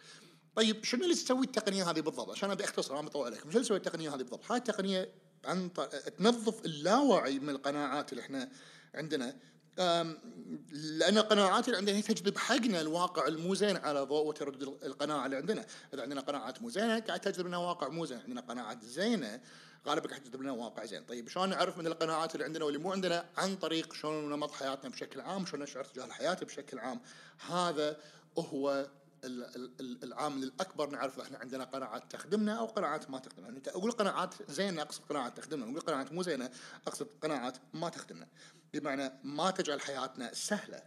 طيب 0.55 0.85
شنو 0.85 1.03
اللي 1.03 1.15
تسوي 1.15 1.45
التقنية 1.45 1.91
هذه 1.91 2.01
بالضبط؟ 2.01 2.31
عشان 2.31 2.51
أبي 2.51 2.65
أختصر 2.65 2.95
ما 2.95 3.01
بطول 3.01 3.27
عليكم. 3.27 3.43
شنو 3.43 3.51
اللي 3.51 3.65
تسوي 3.65 3.77
التقنية 3.77 4.15
هذه 4.15 4.19
بالضبط؟ 4.19 4.51
هاي 4.51 4.59
التقنية 4.59 5.13
عن 5.45 5.71
تنظف 6.19 6.65
اللاوعي 6.65 7.39
من 7.39 7.51
القناعات 7.51 8.13
اللي 8.13 8.23
إحنا 8.23 8.51
عندنا. 8.95 9.39
لأن 9.79 11.19
القناعات 11.19 11.67
اللي 11.67 11.77
عندنا 11.77 11.97
هي 11.97 12.03
تجذب 12.03 12.39
حقنا 12.39 12.81
الواقع 12.81 13.27
المو 13.27 13.55
زين 13.55 13.77
على 13.77 14.01
ضوء 14.01 14.27
وتردد 14.27 14.63
القناعة 14.63 15.27
اللي 15.27 15.37
عندنا، 15.37 15.67
إذا 15.95 16.03
عندنا 16.03 16.21
قناعات 16.21 16.63
مو 16.63 16.71
زينه 16.71 16.99
قاعد 17.01 17.21
تجذب 17.21 17.47
لنا 17.47 17.57
واقع 17.57 17.89
مو 17.89 18.05
زين، 18.07 18.19
عندنا 18.19 18.41
قناعات 18.41 18.85
زينة 18.85 19.41
غالبا 19.87 20.09
قاعد 20.09 20.23
تجذب 20.23 20.43
لنا 20.43 20.53
واقع 20.53 20.85
زين، 20.85 21.05
طيب 21.05 21.29
شلون 21.29 21.49
نعرف 21.49 21.79
من 21.79 21.87
القناعات 21.87 22.35
اللي 22.35 22.45
عندنا 22.45 22.65
واللي 22.65 22.79
مو 22.79 22.93
عندنا؟ 22.93 23.25
عن 23.37 23.57
طريق 23.57 23.93
شلون 23.93 24.31
نمط 24.31 24.51
حياتنا 24.51 24.91
بشكل 24.91 25.21
عام، 25.21 25.47
شلون 25.47 25.63
نشعر 25.63 25.85
تجاه 25.85 26.05
الحياة 26.05 26.35
بشكل 26.35 26.79
عام، 26.79 27.01
هذا 27.49 27.97
هو 28.39 28.89
العامل 29.25 30.43
الأكبر 30.43 30.91
نعرف 30.91 31.21
إحنا 31.21 31.39
عندنا 31.39 31.65
قناعات 31.65 32.13
تخدمنا 32.13 32.59
أو 32.59 32.67
قناعات 32.67 33.11
ما 33.11 33.19
تخدمنا، 33.19 33.49
يعني 33.49 33.63
أقول 33.69 33.91
قناعات 33.93 34.35
زينة 34.51 34.83
أقصد 34.83 35.03
قناعات 35.09 35.37
تخدمنا، 35.37 35.65
أقول 35.65 35.81
قناعات 35.81 36.13
مو 36.13 36.23
زينة 36.23 36.51
أقصد 36.87 37.07
قناعات 37.23 37.57
ما 37.75 37.89
تخدمنا، 37.89 38.29
بمعنى 38.75 39.13
ما 39.25 39.51
تجعل 39.51 39.81
حياتنا 39.81 40.35
سهلة. 40.35 40.83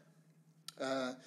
آه 0.79 1.17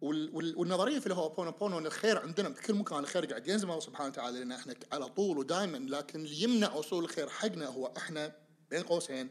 وال- 0.00 0.30
وال- 0.36 0.56
والنظرية 0.56 0.98
في 0.98 1.06
الهوبونوبونو 1.06 1.78
إن 1.78 1.86
الخير 1.86 2.18
عندنا 2.18 2.48
بكل 2.48 2.74
مكان 2.74 2.98
الخير 2.98 3.26
قاعد 3.26 3.48
ينزل 3.48 3.64
الله 3.68 3.80
سبحانه 3.80 4.08
وتعالى 4.08 4.38
لأن 4.38 4.52
إحنا 4.52 4.74
على 4.92 5.08
طول 5.08 5.38
ودائما 5.38 5.76
لكن 5.76 6.18
اللي 6.20 6.42
يمنع 6.42 6.72
وصول 6.74 7.04
الخير 7.04 7.28
حقنا 7.28 7.66
هو 7.66 7.92
إحنا 7.96 8.32
بين 8.70 8.82
قوسين 8.82 9.30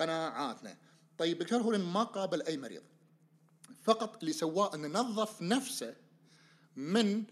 قناعاتنا. 0.00 0.76
طيب 1.18 1.38
دكتور 1.38 1.62
هولن 1.62 1.80
ما 1.80 2.02
قابل 2.02 2.42
أي 2.42 2.56
مريض. 2.56 2.82
فقط 3.82 4.16
اللي 4.20 4.32
سواه 4.32 4.74
إنه 4.74 4.88
نظف 4.88 5.42
نفسه 5.42 5.94
من 6.76 7.24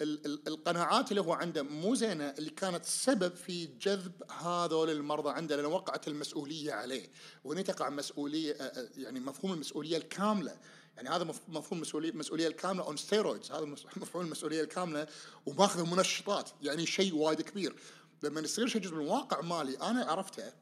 ال- 0.00 0.26
ال- 0.26 0.48
القناعات 0.48 1.10
اللي 1.10 1.20
هو 1.20 1.32
عنده 1.32 1.62
مو 1.62 1.94
زينة 1.94 2.24
اللي 2.24 2.50
كانت 2.50 2.84
سبب 2.84 3.34
في 3.34 3.66
جذب 3.66 4.12
هذول 4.32 4.90
المرضى 4.90 5.30
عنده 5.30 5.56
لأن 5.56 5.64
وقعت 5.64 6.08
المسؤولية 6.08 6.72
عليه. 6.72 7.08
وهنا 7.44 7.62
تقع 7.62 7.88
مسؤولية 7.90 8.56
يعني 8.96 9.20
مفهوم 9.20 9.52
المسؤولية 9.52 9.96
الكاملة. 9.96 10.56
يعني 10.96 11.08
هذا 11.08 11.24
مف- 11.24 11.40
مفهوم 11.48 11.78
المسؤوليه 11.78 12.10
المسؤوليه 12.10 12.46
الكاملة 12.46 12.82
on 12.84 12.96
steroids 12.96 13.52
هذا 13.52 13.64
مفهوم 13.96 14.24
المسؤولية 14.24 14.60
الكاملة 14.62 15.06
وماخذ 15.46 15.96
منشطات. 15.96 16.50
يعني 16.62 16.86
شيء 16.86 17.14
وايد 17.14 17.40
كبير. 17.40 17.74
لما 18.22 18.40
يصير 18.40 18.66
شيء 18.66 18.80
جزء 18.80 18.94
من 18.94 19.06
واقع 19.08 19.40
مالي 19.40 19.76
أنا 19.82 20.04
عرفته 20.04 20.52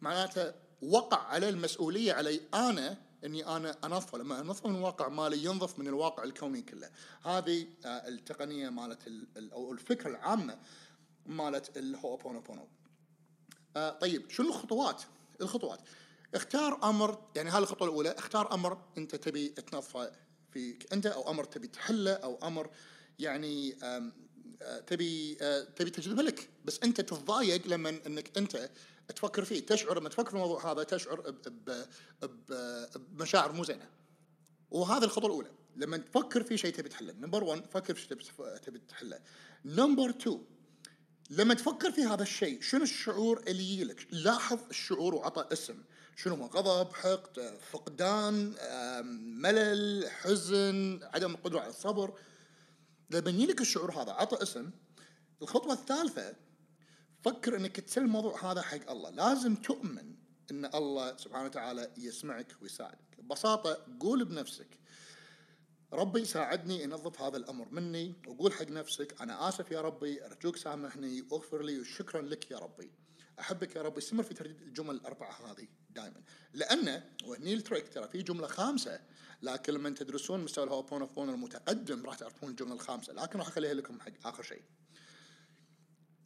معناته 0.00 0.52
وقع 0.82 1.18
عليه 1.18 1.48
المسؤولية 1.48 2.12
علي 2.12 2.40
أنا 2.54 3.07
إني 3.24 3.46
أنا 3.46 3.76
انظفه 3.84 4.18
لما 4.18 4.40
انظفه 4.40 4.68
من 4.68 4.76
الواقع 4.76 5.08
مالي 5.08 5.44
ينظف 5.44 5.78
من 5.78 5.86
الواقع 5.86 6.24
الكوني 6.24 6.62
كله. 6.62 6.90
هذه 7.22 7.66
آه، 7.84 8.08
التقنية 8.08 8.68
مالت 8.68 9.06
ال- 9.06 9.26
ال- 9.36 9.52
أو 9.52 9.72
الفكرة 9.72 10.10
العامة 10.10 10.58
مالت 11.26 11.76
الهوبونوبونو 11.76 12.68
آه 13.76 13.90
طيب 13.90 14.30
شنو 14.30 14.48
الخطوات؟ 14.48 15.02
الخطوات. 15.40 15.80
اختار 16.34 16.88
أمر 16.90 17.18
يعني 17.36 17.50
هذه 17.50 17.58
الخطوة 17.58 17.88
الأولى 17.88 18.10
اختار 18.10 18.54
أمر 18.54 18.78
أنت 18.98 19.16
تبي 19.16 19.48
تنظفه 19.48 20.12
فيك 20.52 20.92
أنت 20.92 21.06
أو 21.06 21.30
أمر 21.30 21.44
تبي 21.44 21.66
تحله 21.66 22.12
أو 22.12 22.38
أمر 22.42 22.70
يعني 23.18 23.76
آه، 23.82 24.12
تبي 24.86 25.34
تبي 25.76 25.90
تجذبه 25.90 26.22
لك. 26.22 26.48
بس 26.64 26.80
أنت 26.84 27.00
تتضايق 27.00 27.66
لما 27.66 27.88
إنك 28.06 28.38
أنت 28.38 28.70
تفكر 29.14 29.44
فيه 29.44 29.66
تشعر 29.66 29.98
لما 30.00 30.08
تفكر 30.08 30.28
في 30.30 30.34
الموضوع 30.34 30.72
هذا 30.72 30.82
تشعر 30.82 31.34
بمشاعر 33.12 33.52
مو 33.52 33.64
زينه 33.64 33.88
وهذه 34.70 35.04
الخطوة 35.04 35.26
الأولى 35.26 35.50
لما 35.76 35.96
تفكر 35.96 36.42
في 36.42 36.56
شيء 36.56 36.74
تبي 36.74 36.88
تحله. 36.88 37.12
نمبر 37.12 37.44
1 37.44 37.62
فكر 37.70 37.94
في 37.94 38.00
شيء 38.00 38.16
تبي- 38.64 38.78
تحله. 38.88 39.20
نمبر 39.64 40.10
2 40.10 40.44
لما 41.30 41.54
تفكر 41.54 41.90
في 41.92 42.00
هذا 42.04 42.22
الشيء 42.22 42.60
شنو 42.60 42.82
الشعور 42.82 43.42
اللي 43.46 43.72
يجيلك؟ 43.72 44.06
لاحظ 44.10 44.58
الشعور 44.70 45.14
وعطى 45.14 45.48
اسم. 45.52 45.82
شنو 46.16 46.34
هو؟ 46.34 46.46
غضب 46.46 46.92
حقد 46.92 47.58
فقدان 47.70 48.54
ملل 49.42 50.10
حزن 50.10 51.00
عدم 51.02 51.30
القدره 51.34 51.60
على 51.60 51.70
الصبر. 51.70 52.18
لما 53.10 53.30
يجيلك 53.30 53.60
الشعور 53.60 53.92
هذا 54.02 54.12
عطى 54.12 54.42
اسم. 54.42 54.70
الخطوة 55.42 55.72
الثالثة 55.72 56.34
فكر 57.24 57.56
إنك 57.56 57.80
تسلم 57.80 58.04
الموضوع. 58.04 58.52
هذا 58.52 58.62
حق 58.62 58.90
الله. 58.90 59.10
لازم 59.10 59.54
تؤمن 59.54 60.14
إن 60.50 60.64
الله 60.64 61.16
سبحانه 61.16 61.44
وتعالى 61.44 61.90
يسمعك 61.96 62.56
ويساعدك. 62.62 63.16
ببساطة 63.18 63.86
قول 64.00 64.24
بنفسك. 64.24 64.78
ربي 65.92 66.24
ساعدني 66.24 66.84
انظف 66.84 67.20
هذا 67.20 67.36
الأمر 67.36 67.68
مني 67.70 68.14
وقول 68.26 68.52
حق 68.52 68.68
نفسك 68.68 69.22
أنا 69.22 69.48
آسف 69.48 69.70
يا 69.70 69.80
ربي 69.80 70.26
أرجوك 70.26 70.56
سامحني 70.56 71.24
واغفر 71.30 71.62
لي 71.62 71.80
وشكرا 71.80 72.22
لك 72.22 72.50
يا 72.50 72.58
ربي. 72.58 72.90
أحبك 73.40 73.76
يا 73.76 73.82
ربي. 73.82 73.98
استمر 73.98 74.22
في 74.22 74.34
ترديد 74.34 74.62
الجمل 74.62 74.94
الأربعة 74.94 75.50
هذه 75.50 75.68
دائما. 75.90 76.22
لأن 76.54 77.02
وهني 77.24 77.54
ال 77.54 77.60
trick 77.60 77.88
ترى 77.88 78.08
في 78.08 78.22
جملة 78.22 78.46
خامسة. 78.46 79.00
لكن 79.42 79.72
لما 79.72 79.90
تدرسون 79.90 80.44
مستوى 80.44 80.64
الهوبونوبونو 80.64 81.30
المتقدم 81.30 82.06
راح 82.06 82.14
تعرفون 82.14 82.50
الجملة 82.50 82.74
الخامسة. 82.74 83.12
لكن 83.12 83.38
راح 83.38 83.48
أخليها 83.48 83.74
لكم 83.74 84.00
حق 84.00 84.26
آخر 84.26 84.42
شيء. 84.42 84.62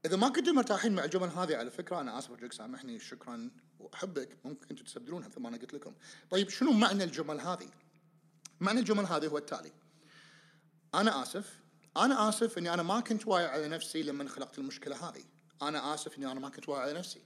إذا 0.06 0.16
ما 0.16 0.28
كنتم 0.28 0.54
مرتاحين 0.54 0.94
مع 0.94 1.04
الجمل 1.04 1.28
هذه 1.28 1.56
على 1.56 1.70
فكرة 1.70 2.00
أنا 2.00 2.18
آسف 2.18 2.30
أرجوك 2.30 2.52
سامحني 2.52 2.98
شكرا 2.98 3.50
وأحبك. 3.78 4.38
ممكن 4.44 4.66
أنتم 4.70 4.84
تستبدلونها 4.84 5.28
مثل 5.28 5.40
ما 5.40 5.48
أنا 5.48 5.56
قلت 5.56 5.74
لكم. 5.74 5.94
طيب 6.30 6.48
شنو 6.48 6.72
معنى 6.72 7.04
الجمل 7.04 7.40
هذه؟ 7.40 7.68
معنى 8.60 8.80
الجمل 8.80 9.04
هذه 9.04 9.26
هو 9.26 9.38
التالي. 9.38 9.72
أنا 10.94 11.22
آسف 11.22 11.58
أنا 11.96 12.28
آسف 12.28 12.58
إني 12.58 12.74
أنا 12.74 12.82
ما 12.82 13.00
كنت 13.00 13.26
واعي 13.26 13.46
على 13.46 13.68
نفسي 13.68 14.02
لما 14.02 14.28
خلقت 14.28 14.58
المشكلة 14.58 15.08
هذه. 15.08 15.24
أنا 15.62 15.94
آسف 15.94 16.18
إني 16.18 16.32
أنا 16.32 16.40
ما 16.40 16.48
كنت 16.48 16.68
واعي 16.68 16.82
على 16.82 16.98
نفسي. 16.98 17.20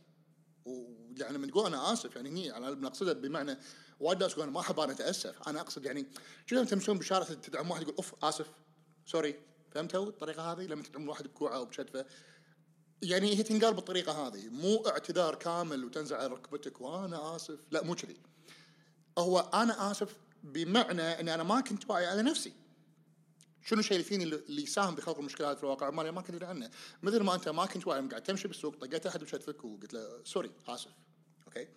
ويعني 0.65 1.37
لما 1.37 1.47
تقول 1.47 1.67
أنا 1.67 1.93
آسف 1.93 2.17
يعني 2.17 2.29
هني 2.29 2.57
أنا 2.57 2.71
بنقصدها 2.71 3.13
بمعنى 3.13 3.59
وايد 4.01 4.23
ناس 4.23 4.33
يقولون 4.33 4.53
ما 4.53 4.61
أحب 4.61 4.81
أنا 4.81 4.93
أتأسف. 4.93 5.49
أنا 5.49 5.61
أقصد 5.61 5.85
يعني 5.85 6.07
شو 6.47 6.57
لما 6.57 6.65
تمشون 6.65 6.99
بالشارع 6.99 7.25
تدعم 7.25 7.71
واحد 7.71 7.83
يقول 7.83 7.95
أوف 7.97 8.15
آسف 8.25 8.47
سوري 9.07 9.41
فهمتوا 9.71 10.07
الطريقة 10.07 10.53
هذه؟ 10.53 10.67
لما 10.67 10.83
تدعم 10.83 11.09
واحد 11.09 11.25
بكوعة 11.25 11.57
أو 11.57 11.65
بشتفة 11.65 12.07
يعني 13.03 13.37
هي 13.37 13.43
تنقال 13.43 13.75
بالطريقة 13.75 14.27
هذه. 14.27 14.49
مو 14.49 14.87
اعتذار 14.87 15.35
كامل 15.35 15.85
وتنزل 15.85 16.17
على 16.17 16.27
ركبتك 16.27 16.81
وأنا 16.81 17.37
آسف. 17.37 17.59
لا 17.71 17.83
مو 17.83 17.95
كذي. 17.95 18.17
هو 19.19 19.39
أنا 19.39 19.91
آسف 19.91 20.17
بمعنى 20.43 21.03
اني 21.03 21.35
أنا 21.35 21.43
ما 21.43 21.61
كنت 21.61 21.91
واعي 21.91 22.07
على 22.07 22.23
نفسي. 22.23 22.53
شنو 23.65 23.81
الشيء 23.81 23.97
اللي 23.97 24.09
فيني 24.09 24.25
اللي 24.25 24.63
يساهم 24.63 24.95
بخلق 24.95 25.19
المشكلة 25.19 25.55
في 25.55 25.63
الواقع؟ 25.63 25.91
مالي 25.91 26.13
ما 26.13 26.21
كنت 26.21 26.31
أدري 26.31 26.47
عنه. 26.47 26.71
مثل 27.03 27.21
ما 27.21 27.35
أنت 27.35 27.49
ما 27.49 27.67
كنت 27.67 27.87
واعي 27.87 28.09
قاعد 28.09 28.23
تمشي 28.23 28.49
بالسوق 28.49 28.77
طقيت 28.77 29.07
أحد 29.07 29.21
بشتفك 29.21 29.65
وقلت 29.65 29.95
له 29.95 30.25
sorry 30.25 30.51
آسف. 30.69 30.91
okay؟ 31.47 31.69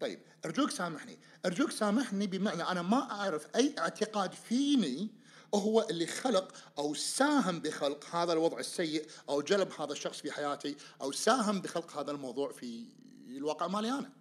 طيب 0.00 0.20
أرجوك 0.44 0.70
سامحني. 0.70 1.18
أرجوك 1.46 1.70
سامحني 1.70 2.26
بمعنى 2.26 2.62
أنا 2.62 2.82
ما 2.82 3.10
أعرف 3.10 3.46
أي 3.56 3.74
اعتقاد 3.78 4.32
فيني 4.32 5.23
هو 5.58 5.86
اللي 5.90 6.06
خلق 6.06 6.52
أو 6.78 6.94
ساهم 6.94 7.60
بخلق 7.60 8.04
هذا 8.16 8.32
الوضع 8.32 8.58
السيء 8.58 9.06
أو 9.28 9.42
جلب 9.42 9.72
هذا 9.80 9.92
الشخص 9.92 10.20
في 10.20 10.32
حياتي 10.32 10.76
أو 11.00 11.12
ساهم 11.12 11.60
بخلق 11.60 11.98
هذا 11.98 12.10
الموضوع 12.10 12.52
في 12.52 12.86
الواقع 13.28 13.66
مالي 13.66 13.90
أنا. 13.90 14.12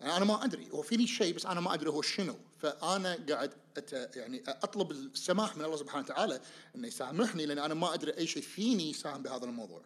يعني 0.00 0.16
أنا 0.16 0.24
ما 0.24 0.44
أدري 0.44 0.70
هو 0.70 0.82
فيني 0.82 1.06
شيء 1.06 1.34
بس 1.34 1.46
أنا 1.46 1.60
ما 1.60 1.74
أدري 1.74 1.90
هو 1.90 2.02
شنو. 2.02 2.36
فأنا 2.58 3.18
قاعد 3.28 3.54
أت 3.76 4.16
يعني 4.16 4.42
أطلب 4.46 4.90
السماح 4.90 5.56
من 5.56 5.64
الله 5.64 5.76
سبحانه 5.76 6.04
وتعالى 6.04 6.40
إنه 6.76 6.88
يسامحني 6.88 7.46
لأن 7.46 7.58
أنا 7.58 7.74
ما 7.74 7.94
أدري 7.94 8.16
أي 8.18 8.26
شيء 8.26 8.42
فيني 8.42 8.90
يساهم 8.90 9.22
بهذا 9.22 9.44
الموضوع. 9.44 9.82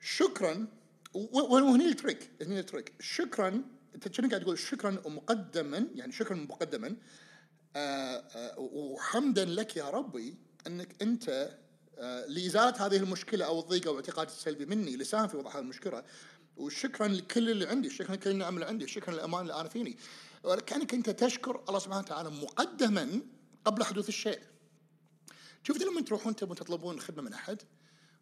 شكرا 0.00 0.66
وهني 1.14 1.84
ال 1.84 1.92
trick 1.92 2.30
هني 2.42 2.60
ال 2.60 2.65
trick. 2.65 2.92
شكرا 3.00 3.64
أنت 3.94 4.20
قاعد 4.20 4.42
تقول؟ 4.42 4.58
شكرا 4.58 4.90
مقدما 4.90 5.86
يعني 5.94 6.12
شكرا 6.12 6.36
مقدما 6.36 6.96
وحمدا 8.56 9.44
لك 9.44 9.76
يا 9.76 9.90
ربي 9.90 10.36
أنك 10.66 11.02
أنت 11.02 11.50
آه، 11.98 12.26
لإزالة 12.26 12.86
هذه 12.86 12.96
المشكلة 12.96 13.44
أو 13.44 13.60
الضيق 13.60 13.86
أو 13.86 13.92
الاعتقاد 13.92 14.26
السلبي 14.26 14.66
مني 14.66 14.96
لسان 14.96 15.26
في 15.26 15.36
وضع 15.36 15.50
هذه 15.50 15.58
المشكلة. 15.58 16.04
وشكرا 16.56 17.08
لكل 17.08 17.50
اللي 17.50 17.66
عندي 17.68 17.90
شكرا 17.90 18.14
لكل 18.16 18.30
النعم 18.30 18.54
اللي 18.54 18.66
عندي 18.66 18.86
شكرا 18.86 19.14
للامان 19.14 19.42
اللي 19.42 19.60
أنا 19.60 19.68
فيني. 19.68 19.96
كانك 20.66 20.94
أنت 20.94 21.10
تشكر 21.10 21.64
الله 21.68 21.78
سبحانه 21.78 22.02
وتعالى 22.02 22.30
مقدما 22.30 23.20
قبل 23.64 23.84
حدوث 23.84 24.08
الشيء. 24.08 24.40
شفت 25.62 25.82
لما 25.82 26.00
تروحون 26.00 26.36
تبون 26.36 26.56
تطلبون 26.56 27.00
خدمة 27.00 27.22
من 27.22 27.32
أحد 27.32 27.62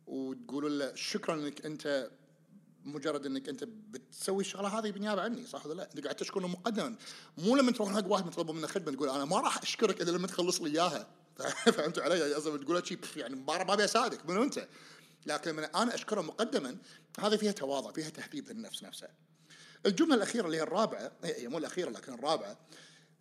وتقولوا 0.07 0.71
له 0.71 0.95
شكرا 0.95 1.35
أنك 1.35 1.67
أنت 1.67 2.11
مجرد 2.89 3.27
إنك 3.27 3.49
أنت 3.49 3.65
بتسوي 3.65 4.41
الشغلة 4.41 4.79
هذه 4.79 4.91
بالنيابه 4.91 5.23
عني 5.23 5.47
صح 5.47 5.67
ولا 5.67 5.75
لا؟ 5.75 5.89
انت 5.95 6.05
قاعد 6.05 6.17
تشكره 6.17 6.47
مقدما 6.47 6.97
مو 7.39 7.57
لما 7.57 7.73
تروح 7.73 7.95
حق 7.95 8.07
واحد 8.07 8.31
تطلب 8.31 8.51
منه 8.51 8.67
خدمة 8.67 8.97
تقول 8.97 9.09
أنا 9.09 9.25
ما 9.25 9.41
راح 9.41 9.63
أشكرك 9.63 10.03
إلا 10.03 10.11
لما 10.11 10.27
تخلص 10.27 10.61
لي 10.61 10.71
إياها 10.71 11.07
فهمتوا 11.77 12.03
علي؟ 12.03 12.35
قصدي 12.35 12.59
تقول 12.59 12.83
يعني 13.17 13.37
ما 13.37 13.73
ابي 13.75 13.85
أساعدك 13.85 14.27
منو 14.27 14.43
أنت؟ 14.43 14.69
لكن 15.27 15.51
لما 15.51 15.83
أنا 15.83 15.95
أشكره 15.95 16.21
مقدما 16.21 16.77
هذا 17.21 17.37
فيها 17.37 17.53
تواضع 17.53 17.93
فيها 17.93 18.09
تهذيب 18.09 18.49
للنفس 18.49 18.83
نفسها. 18.83 19.11
الجملة 19.87 20.15
الأخيرة 20.15 20.47
اللي 20.47 20.57
هي 20.57 20.63
الرابعة 20.63 21.13
هي 21.25 21.43
هي 21.43 21.49
مو 21.49 21.59
الأخيرة 21.59 21.91
لكن 21.91 22.15
الرابعة 22.15 22.59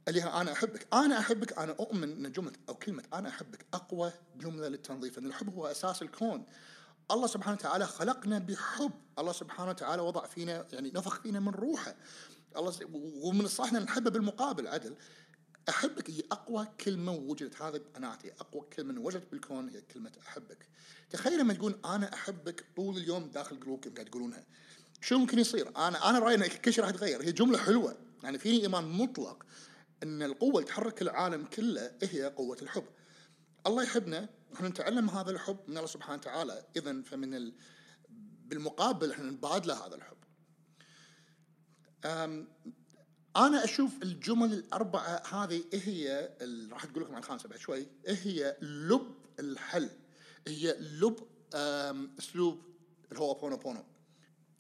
اللي 0.07 0.21
هي 0.21 0.27
أنا 0.27 0.51
أحبك، 0.51 0.88
أنا 0.93 1.19
أحبك 1.19 1.57
أنا 1.57 1.71
أؤمن 1.71 2.25
إن 2.25 2.31
جملة 2.31 2.53
أو 2.69 2.74
كلمة 2.74 3.03
أنا 3.13 3.29
أحبك 3.29 3.65
أقوى 3.74 4.12
جملة 4.36 4.67
للتنظيف، 4.67 5.17
إن 5.17 5.25
الحب 5.25 5.55
هو 5.55 5.67
أساس 5.67 6.01
الكون. 6.01 6.45
الله 7.11 7.27
سبحانه 7.27 7.57
وتعالى 7.57 7.87
خلقنا 7.87 8.39
بحب، 8.39 8.91
الله 9.19 9.31
سبحانه 9.31 9.69
وتعالى 9.69 10.01
وضع 10.01 10.25
فينا 10.25 10.67
يعني 10.73 10.91
نفخ 10.95 11.21
فينا 11.21 11.39
من 11.39 11.49
روحه. 11.49 11.95
الله 12.57 12.73
ومن 13.23 13.45
الصح 13.45 13.73
نحبه 13.73 14.09
بالمقابل 14.09 14.67
عدل. 14.67 14.95
أحبك 15.69 16.09
هي 16.09 16.23
أقوى 16.31 16.67
كلمة 16.81 17.11
وجدت. 17.11 17.61
هذا 17.61 17.81
قناعتي 17.95 18.31
أقوى 18.31 18.61
كلمة 18.75 19.01
وجدت 19.01 19.31
بالكون 19.31 19.69
هي 19.69 19.81
كلمة 19.81 20.11
أحبك. 20.27 20.67
تخيل 21.09 21.39
لما 21.39 21.53
تقول 21.53 21.79
أنا 21.85 22.13
أحبك 22.13 22.65
طول 22.75 22.97
اليوم 22.97 23.29
داخل 23.29 23.59
جروبكم 23.59 23.93
قاعد 23.93 24.05
تقولونها. 24.05 24.45
شو 25.01 25.17
ممكن 25.17 25.39
يصير؟ 25.39 25.67
أنا 25.77 26.09
أنا 26.09 26.19
رأيي 26.19 26.35
ان 26.35 26.47
كل 26.47 26.73
شيء 26.73 26.83
راح 26.83 26.93
يتغير. 26.93 27.23
هي 27.23 27.31
جملة 27.31 27.57
حلوة. 27.57 27.97
يعني 28.23 28.39
فيني 28.39 28.61
إيمان 28.61 28.83
مطلق 28.83 29.45
إن 30.03 30.23
القوة 30.23 30.55
اللي 30.55 30.63
تحرك 30.63 31.01
العالم 31.01 31.45
كله 31.45 31.91
هي 32.03 32.23
قوة 32.23 32.57
الحب. 32.61 32.85
الله 33.67 33.83
يحبنا 33.83 34.29
إحنا 34.54 34.70
نتعلم 34.70 35.10
هذا 35.10 35.32
الحب 35.32 35.60
من 35.68 35.77
الله 35.77 35.88
سبحانه 35.88 36.18
وتعالى. 36.18 36.66
اذا 36.75 37.01
فمن 37.01 37.34
ال... 37.36 37.54
بالمقابل 38.46 39.12
إحنا 39.12 39.32
نبادله 39.32 39.86
هذا 39.88 39.96
الحب. 39.96 40.18
أنا 43.38 43.63
أشوف 43.63 44.04
الجمل 44.04 44.54
الأربعة 44.54 45.24
هذه 45.34 45.63
هي 45.74 46.36
ال- 46.42 46.74
راح 46.74 46.84
أقول 46.84 47.04
لكم 47.04 47.13
عن 47.13 47.20
الخامسة 47.20 47.50
بعد 47.50 47.60
شوي. 47.60 47.88
هي 48.08 48.58
لب 48.62 49.16
الحل. 49.39 49.89
هي 50.48 50.77
لب 50.80 51.27
أسلوب 52.20 52.62
الهو 53.12 53.34
بونو 53.34 53.58
بونو. 53.58 53.86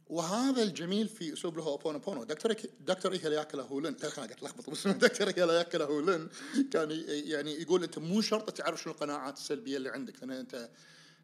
وهذا 0.09 0.63
الجميل 0.63 1.07
في 1.07 1.33
أسلوب 1.33 1.57
الهو 1.57 1.77
بونو 1.77 1.99
بونو 1.99 2.23
دكتور 2.23 2.55
دكتور 2.79 3.11
ايهياكالا 3.13 3.63
هولن. 3.63 3.85
لا 3.85 4.03
أنا 4.03 4.09
قاعد 4.09 4.31
اتلخبط 4.31 4.69
بس 4.69 4.87
دكتور 5.07 5.27
ايهياكالا 5.27 5.85
هولن. 5.85 6.29
كان 6.71 7.03
يعني 7.07 7.61
يقول 7.61 7.83
أنت 7.83 7.99
مو 7.99 8.21
شرط 8.21 8.51
تعرف 8.51 8.81
شنو 8.81 8.93
القناعات 8.93 9.37
السلبية 9.37 9.77
اللي 9.77 9.89
عندك. 9.89 10.23
لأن 10.23 10.31
أنت 10.31 10.69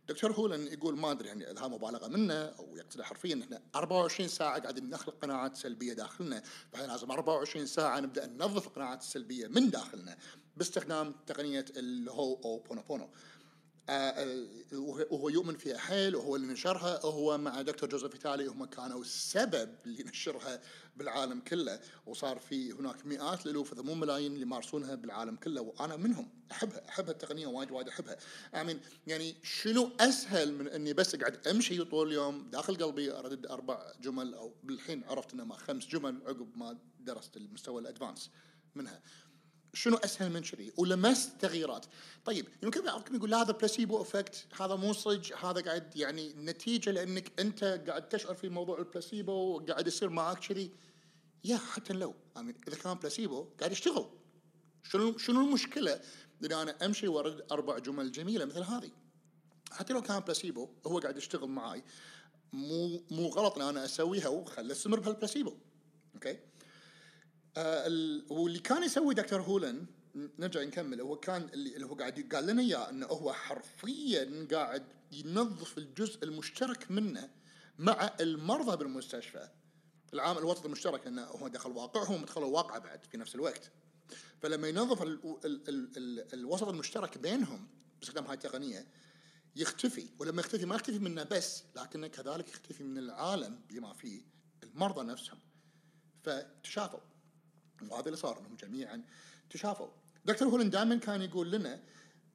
دكتور 0.09 0.31
هولن 0.31 0.67
يقول 0.67 0.97
ما 0.97 1.11
أدري 1.11 1.27
يعني 1.27 1.51
اذا 1.51 1.67
مبالغة 1.67 2.07
منه 2.07 2.33
أو 2.33 2.75
يقصد 2.75 3.01
حرفيا 3.01 3.39
إحنا 3.43 3.61
24 3.75 4.29
ساعة 4.29 4.59
قاعدين 4.61 4.89
نخلق 4.89 5.15
قناعات 5.21 5.55
سلبية 5.55 5.93
داخلنا. 5.93 6.43
فإحنا 6.71 6.87
لازم 6.87 7.11
24 7.11 7.65
ساعة 7.65 7.99
نبدأ 7.99 8.27
ننظف 8.27 8.67
القناعات 8.67 9.01
السلبية 9.01 9.47
من 9.47 9.69
داخلنا 9.69 10.17
باستخدام 10.57 11.15
تقنية 11.27 11.65
الهو 11.77 12.39
أو 12.45 12.57
بونو 12.57 12.81
بونو 12.81 13.09
وهو 13.89 15.05
وهو 15.11 15.29
يؤمن 15.29 15.57
فيها 15.57 15.77
حيل 15.77 16.15
وهو 16.15 16.35
اللي 16.35 16.47
نشرها 16.47 17.05
وهو 17.05 17.37
مع 17.37 17.61
دكتور 17.61 17.89
جوزيف 17.89 18.13
فيتالي 18.13 18.47
هم 18.47 18.65
كانوا 18.65 19.01
السبب 19.01 19.75
اللي 19.85 20.03
نشرها 20.03 20.61
بالعالم 20.95 21.39
كله. 21.39 21.79
وصار 22.05 22.39
في 22.39 22.71
هناك 22.71 23.05
مئات 23.05 23.45
الالوف 23.45 23.73
اذا 23.73 23.81
مو 23.81 23.95
ملايين 23.95 24.31
اللي 24.31 24.41
يمارسونها 24.41 24.95
بالعالم 24.95 25.35
كله 25.35 25.61
وأنا 25.61 25.95
منهم. 25.95 26.29
أحبها 26.51 26.89
احب 26.89 27.09
التقنية 27.09 27.47
وايد 27.47 27.71
وايد 27.71 27.87
أحبها. 27.87 28.17
آمين. 28.55 28.79
يعني 29.07 29.35
شنو 29.43 29.91
أسهل 29.99 30.53
من 30.53 30.67
إني 30.67 30.93
بس 30.93 31.15
اقعد 31.15 31.47
أمشي 31.47 31.83
طول 31.83 32.07
اليوم 32.07 32.49
داخل 32.49 32.75
قلبي 32.75 33.11
اردد 33.11 33.45
أربع 33.45 33.91
جمل 34.01 34.33
أو 34.33 34.53
بالحين 34.63 35.03
عرفت 35.03 35.33
إنه 35.33 35.43
ما 35.45 35.55
خمس 35.55 35.87
جمل 35.87 36.21
عقب 36.25 36.57
ما 36.57 36.77
درست 36.99 37.37
المستوى 37.37 37.81
ال 37.81 37.87
advanced 37.87 38.29
منها. 38.75 39.01
شنو 39.73 39.97
أسهل 39.97 40.31
من 40.31 40.41
كذي؟ 40.41 40.73
ولمست 40.77 41.31
تغييرات 41.39 41.85
طيب 42.25 42.47
يمكن 42.63 42.81
بعضكم 42.81 43.15
يقول 43.15 43.31
لا 43.31 43.41
هذا 43.41 43.51
placebo 43.51 44.01
effect 44.01 44.45
هذا 44.59 44.75
مو 44.75 44.93
صج 44.93 45.33
هذا 45.33 45.61
قاعد 45.61 45.97
يعني 45.97 46.33
نتيجة 46.33 46.91
لأنك 46.91 47.39
أنت 47.39 47.63
قاعد 47.87 48.09
تشعر 48.09 48.33
في 48.33 48.49
موضوع 48.49 48.79
البلاسيبو 48.79 49.59
قاعد 49.59 49.87
يصير 49.87 50.09
معك 50.09 50.39
كذي. 50.39 50.71
يا 51.43 51.57
حتى 51.57 51.93
لو 51.93 52.13
إذا 52.67 52.77
كان 52.83 52.93
بلاسيبو 52.93 53.45
قاعد 53.59 53.71
يشتغل. 53.71 54.09
شنو 54.83 55.17
شنو 55.17 55.41
المشكلة؟ 55.41 56.01
ان 56.45 56.51
أنا 56.51 56.85
أمشي 56.85 57.07
واردد 57.07 57.45
أربع 57.51 57.77
جمل 57.77 58.11
جميلة 58.11 58.45
مثل 58.45 58.61
هذه. 58.61 58.91
حتى 59.71 59.93
لو 59.93 60.01
كان 60.01 60.19
بلاسيبو 60.19 60.69
هو 60.87 60.99
قاعد 60.99 61.17
يشتغل 61.17 61.49
معاي. 61.49 61.83
مو 62.53 63.01
مو 63.11 63.27
غلط 63.27 63.57
إن 63.57 63.61
أنا 63.61 63.85
أسويها 63.85 64.27
وخلي 64.27 64.71
أستمر 64.71 64.99
بهال 64.99 65.15
placebo 65.15 65.53
okay؟ 66.15 66.39
آه، 67.57 67.87
ال- 67.87 68.25
واللي 68.29 68.59
كان 68.59 68.83
يسوي 68.83 69.13
دكتور 69.13 69.41
هولن 69.41 69.85
نرجع 70.15 70.63
نكمل 70.63 71.01
هو 71.01 71.15
كان 71.15 71.49
اللي 71.53 71.85
هو 71.85 71.95
قاعد 71.95 72.29
قال 72.35 72.47
لنا 72.47 72.61
إياه 72.61 72.89
إنه 72.89 73.05
هو 73.05 73.33
حرفيا 73.33 74.47
قاعد 74.51 74.83
ينظف 75.11 75.77
الجزء 75.77 76.23
المشترك 76.23 76.91
منه 76.91 77.29
مع 77.79 78.15
المرضى 78.19 78.77
بالمستشفى. 78.77 79.49
العامل 80.13 80.39
الوسط 80.39 80.65
المشترك 80.65 81.07
إنه 81.07 81.23
هو 81.23 81.47
دخل 81.47 81.71
واقعهم 81.71 82.21
ودخلوا 82.21 82.47
واقعه 82.47 82.79
بعد 82.79 83.03
في 83.05 83.17
نفس 83.17 83.35
الوقت. 83.35 83.71
فلما 84.41 84.67
ينظف 84.67 85.01
ال 85.01 85.19
ال 85.45 85.69
ال 85.69 85.97
ال 85.97 86.33
الوسط 86.33 86.67
المشترك 86.67 87.17
بينهم 87.17 87.67
باستخدام 87.99 88.25
هاي 88.25 88.33
التقنية 88.33 88.87
يختفي. 89.55 90.09
ولما 90.19 90.39
يختفي 90.41 90.65
ما 90.65 90.75
يختفي 90.75 90.99
منه 90.99 91.23
بس 91.23 91.63
لكنه 91.75 92.07
كذلك 92.07 92.49
يختفي 92.49 92.83
من 92.83 92.97
العالم 92.97 93.61
بما 93.69 93.93
فيه 93.93 94.21
المرضى 94.63 95.05
نفسهم. 95.05 95.39
فتشافوا. 96.23 96.99
وهذا 97.91 98.05
اللي 98.05 98.17
صار 98.17 98.39
انهم 98.39 98.55
جميعا 98.55 99.01
تشافوا. 99.49 99.87
دكتور 100.25 100.47
هولن 100.47 100.69
دائما 100.69 100.95
كان 100.95 101.21
يقول 101.21 101.51
لنا 101.51 101.79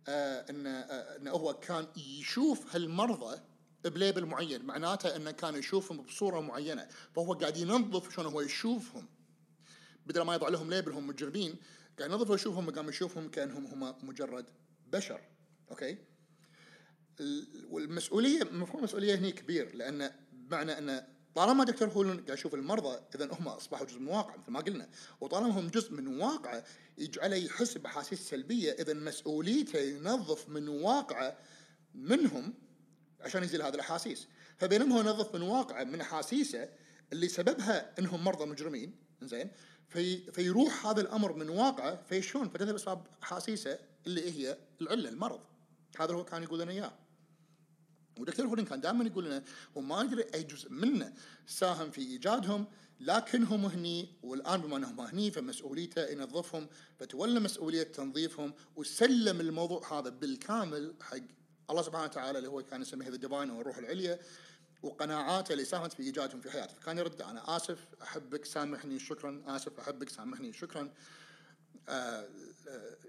آه 0.09 0.51
إن 0.51 0.67
آه 0.67 1.17
انه 1.17 1.31
هو 1.31 1.55
كان 1.55 1.87
يشوف 1.97 2.75
هالمرضى 2.77 3.41
ب 3.85 3.92
label 3.92 4.25
معين 4.27 4.65
معناته 4.65 5.17
إنه 5.17 5.31
كان 5.31 5.55
يشوفهم 5.55 6.03
بصورة 6.03 6.41
معينة 6.41 6.89
فهو 7.15 7.33
قاعد 7.33 7.57
ينظف 7.57 8.15
شلون 8.15 8.33
هو 8.33 8.41
يشوفهم. 8.41 9.07
بدل 10.07 10.23
ما 10.23 10.35
يضع 10.35 10.49
لهم 10.49 10.71
label 10.71 10.93
هم 10.93 11.07
مجرمين 11.07 11.55
قاعد 11.99 12.11
ينظف 12.11 12.31
ويشوفهم 12.31 12.71
قام 12.71 12.89
يشوفهم 12.89 13.29
كأنهم 13.31 13.67
هم 13.67 14.09
مجرد 14.09 14.47
بشر. 14.93 15.21
okay؟ 15.71 15.99
ال- 17.21 17.67
والمسؤولية 17.71 18.45
مفهوم 18.45 18.79
المسؤولية 18.79 19.15
هنا 19.15 19.31
كبير 19.31 19.75
لأن 19.77 20.11
بمعنى 20.33 20.79
ان 20.79 21.07
طالما 21.35 21.65
دكتور 21.65 21.89
هولن 21.89 22.21
قاعد 22.21 22.39
يشوف 22.39 22.55
المرضى 22.55 22.99
إذا 23.15 23.29
هم 23.33 23.49
أصبحوا 23.49 23.87
جزء 23.87 23.99
من 23.99 24.09
الواقع 24.09 24.37
مثل 24.37 24.51
ما 24.51 24.61
قلنا 24.61 24.89
وطالما 25.21 25.61
هم 25.61 25.69
جزء 25.69 25.93
من 25.93 26.21
واقعه 26.21 26.65
يجعله 26.99 27.37
يحس 27.37 27.79
بأحاسيس 27.79 28.29
سلبية 28.29 28.73
إذا 28.73 28.95
مسؤوليته 28.95 29.79
ينظف 29.79 30.49
من 30.49 30.69
واقعه 30.69 31.39
منهم 31.95 32.55
عشان 33.21 33.43
يزيل 33.43 33.63
هذه 33.63 33.75
الأحاسيس. 33.75 34.29
فبينما 34.57 34.95
هو 34.95 35.01
ينظف 35.01 35.35
من 35.35 35.43
واقعه 35.43 35.85
من 35.85 36.01
أحاسيسه 36.01 36.69
اللي 37.13 37.29
سببها 37.29 37.99
إنهم 37.99 38.25
مرضى 38.25 38.45
مجرمين 38.45 38.95
زين 39.23 39.51
في 39.89 40.33
فيروح 40.33 40.87
هذا 40.87 41.01
الأمر 41.01 41.33
من 41.33 41.49
واقعه 41.49 42.03
فيشون 42.09 42.49
فتذهب 42.49 42.75
اسباب 42.75 43.07
أحاسيسه 43.23 43.79
اللي 44.07 44.31
هي 44.31 44.59
العلة 44.81 45.09
المرض. 45.09 45.41
هذا 45.99 46.15
هو 46.15 46.25
كان 46.25 46.43
يقول 46.43 46.61
لنا 46.61 46.73
إياه. 46.73 46.93
ودكتور 48.21 48.47
هولين 48.47 48.65
كان 48.65 48.81
دائما 48.81 49.05
يقول 49.05 49.25
لنا 49.25 49.43
هو 49.77 49.81
ما 49.81 50.03
يدري 50.03 50.25
أي 50.35 50.43
جزء 50.43 50.71
منه 50.71 51.13
ساهم 51.47 51.91
في 51.91 52.01
إيجادهم 52.01 52.67
لكنهم 53.01 53.67
هني 53.67 54.09
والآن 54.23 54.61
بما 54.61 54.77
أنهم 54.77 55.01
هني 55.01 55.31
فمسؤوليته 55.31 56.07
ينظفهم 56.07 56.69
فتولى 56.99 57.41
مسؤولية 57.41 57.83
تنظيفهم 57.83 58.55
وسلم 58.77 59.41
الموضوع 59.41 59.99
هذا 59.99 60.11
بالكامل 60.11 60.95
حق 61.01 61.17
الله 61.71 61.83
سبحانه 61.83 62.05
وتعالى 62.05 62.39
اللي 62.39 62.49
هو 62.49 62.63
كان 62.63 62.83
يسميه 62.83 63.09
the 63.09 63.17
divine 63.17 63.51
أو 63.51 63.61
الروح 63.61 63.79
العليا 63.79 64.19
وقناعاته 64.83 65.53
اللي 65.53 65.65
ساهمت 65.65 65.93
في 65.93 66.03
إيجادهم 66.03 66.41
في 66.41 66.51
حياته. 66.51 66.75
فكان 66.75 66.99
يردد 66.99 67.23
أنا 67.23 67.57
آسف 67.57 67.79
أحبك 68.03 68.45
سامحني 68.45 68.99
شكرا 68.99 69.43
آسف 69.47 69.81
أحبك 69.81 70.09
سامحني 70.09 70.53
شكرا. 70.53 70.91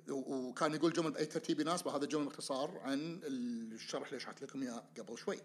وكان 0.10 0.74
يقول 0.74 0.94
جمل 0.94 1.12
باي 1.12 1.26
ترتيب 1.26 1.60
يناسبه 1.60 1.96
هذا 1.96 2.06
جمل 2.06 2.26
باختصار 2.26 2.80
عن 2.80 3.22
الشرح 3.24 4.08
اللي 4.08 4.20
شرحت 4.20 4.42
لكم 4.44 4.64
إياه 4.64 4.84
قبل 4.98 5.18
شوي. 5.18 5.40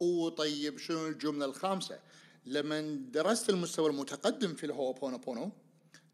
وطيب 0.00 0.78
شنو 0.78 1.06
الجملة 1.06 1.44
الخامسة؟ 1.44 2.00
لما 2.46 2.80
درست 3.12 3.50
المستوى 3.50 3.90
المتقدم 3.90 4.54
في 4.54 4.66
الهو 4.66 4.92
بونو 4.92 5.18
بونو 5.18 5.52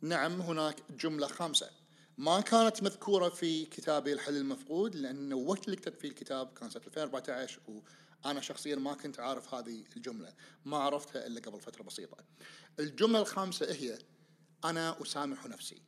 نعم 0.01 0.41
هناك 0.41 0.77
جملة 0.91 1.27
خامسة 1.27 1.71
ما 2.19 2.41
كانت 2.41 2.83
مذكورة 2.83 3.29
في 3.29 3.65
كتابي 3.65 4.13
الحل 4.13 4.37
المفقود 4.37 4.95
لأنه 4.95 5.37
وقت 5.37 5.65
اللي 5.65 5.77
كتبت 5.77 6.01
فيه 6.01 6.09
الكتاب 6.09 6.53
كان 6.53 6.71
سنة 6.71 6.83
2014 6.87 7.61
وأنا 8.25 8.41
شخصيا 8.41 8.77
ما 8.77 8.95
كنت 8.95 9.21
عارف 9.21 9.55
هذه 9.55 9.85
الجملة 9.97 10.33
ما 10.65 10.77
عرفتها 10.77 11.27
إلا 11.27 11.41
قبل 11.41 11.61
فترة 11.61 11.83
بسيطة. 11.83 12.17
الجملة 12.79 13.21
الخامسة 13.21 13.73
هي 13.73 13.99
أنا 14.65 15.03
أسامح 15.03 15.47
نفسي. 15.47 15.83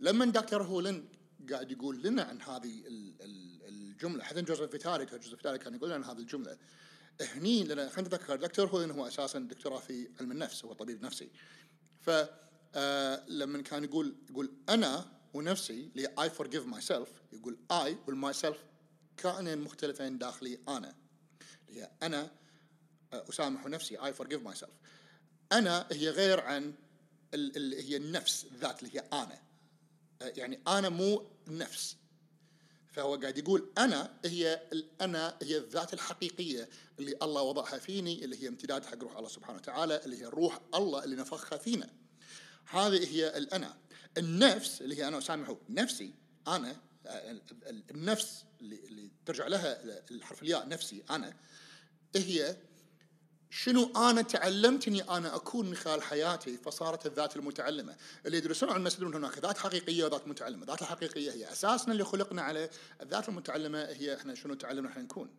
لما 0.00 0.24
دكتور 0.24 0.62
هولن 0.62 1.08
قاعد 1.50 1.70
يقول 1.72 2.02
لنا 2.02 2.22
عن 2.22 2.42
هذه 2.42 2.86
ال- 2.86 3.22
ال- 3.22 3.68
الجملة 3.68 4.24
حتى 4.24 4.42
جوزيف 4.42 4.70
فيتالي 4.70 5.04
جوزيف 5.06 5.34
فيتالي 5.36 5.58
كان 5.58 5.74
يقول 5.74 5.88
لنا 5.90 5.96
عن 5.96 6.04
هذه 6.04 6.18
الجملة. 6.18 6.58
هني 7.20 7.64
لأن 7.64 7.88
خلينا 7.88 8.08
نتذكر 8.08 8.36
دكتور 8.36 8.66
هولن 8.66 8.90
هو 8.90 9.06
أساسا 9.06 9.38
دكتوراه 9.38 9.78
في 9.80 10.08
علم 10.20 10.32
النفس 10.32 10.64
هو 10.64 10.72
طبيب 10.72 11.02
نفسي. 11.02 11.30
ف 12.00 12.10
آه، 12.74 13.24
لما 13.28 13.62
كان 13.62 13.84
يقول 13.84 14.16
يقول 14.30 14.52
أنا 14.68 15.12
ونفسي 15.34 15.90
اللي 15.96 16.08
I 16.22 16.30
forgive 16.30 16.66
myself 16.66 17.08
يقول 17.32 17.58
I 17.70 17.96
وال 18.06 18.32
myself 18.32 18.58
كائنين 19.16 19.58
مختلفين 19.60 20.18
داخلي 20.18 20.58
أنا. 20.68 20.94
اللي 21.68 21.80
هي 21.82 21.90
أنا 22.02 22.30
آه، 23.12 23.24
أسامح 23.30 23.66
نفسي 23.66 23.96
I 24.04 24.12
forgive 24.12 24.42
myself 24.42 24.72
أنا 25.52 25.86
هي 25.92 26.08
غير 26.10 26.40
عن 26.40 26.74
اللي 27.34 27.90
هي 27.90 27.96
النفس 27.96 28.46
ذات 28.60 28.82
اللي 28.82 28.96
هي 28.96 29.04
أنا. 29.12 29.38
يعني 30.20 30.60
أنا 30.68 30.88
مو 30.88 31.26
نفس. 31.46 31.96
فهو 32.92 33.16
قاعد 33.16 33.38
يقول 33.38 33.72
أنا 33.78 34.18
هي 34.24 34.62
الانا 34.72 35.38
هي 35.42 35.56
الذات 35.56 35.94
الحقيقية 35.94 36.68
اللي 36.98 37.16
الله 37.22 37.42
وضعها 37.42 37.78
فيني 37.78 38.24
اللي 38.24 38.42
هي 38.42 38.48
امتداد 38.48 38.84
حق 38.84 39.02
روح 39.02 39.16
الله 39.16 39.28
سبحانه 39.28 39.58
وتعالى 39.58 40.00
اللي 40.04 40.22
هي 40.22 40.24
روح 40.24 40.60
الله 40.74 41.04
اللي 41.04 41.16
نفخها 41.16 41.58
فينا. 41.58 41.90
هذه 42.66 43.08
هي 43.08 43.36
الانا. 43.36 43.78
النفس 44.18 44.82
اللي 44.82 44.98
هي 44.98 45.08
أنا 45.08 45.18
أسامحه 45.18 45.56
نفسي 45.68 46.14
أنا 46.48 46.76
النفس 47.90 48.44
اللي 48.60 49.10
ترجع 49.26 49.46
لها 49.46 49.82
الحرف 50.10 50.42
الياء 50.42 50.68
نفسي 50.68 51.02
أنا 51.10 51.36
هي 52.16 52.56
شنو 53.50 53.92
أنا 53.96 54.22
تعلمت 54.22 54.88
اني 54.88 55.02
أنا 55.02 55.36
أكون 55.36 55.66
من 55.66 55.74
خلال 55.74 56.02
حياتي؟ 56.02 56.56
فصارت 56.56 57.06
الذات 57.06 57.36
المتعلمة. 57.36 57.96
اللي 58.26 58.36
يدرسون 58.36 58.70
علم 58.70 58.86
يستدلون 58.86 59.14
هناك 59.14 59.38
ذات 59.38 59.58
حقيقية 59.58 60.04
وذات 60.04 60.28
متعلمة، 60.28 60.62
الذات 60.62 60.82
الحقيقية 60.82 61.32
هي 61.32 61.52
أساسنا 61.52 61.92
اللي 61.92 62.04
خلقنا 62.04 62.42
عليه، 62.42 62.70
الذات 63.02 63.28
المتعلمة 63.28 63.84
هي 63.84 64.16
إحنا 64.16 64.34
شنو 64.34 64.54
تعلمنا 64.54 64.88
إحنا 64.88 65.02
نكون. 65.02 65.30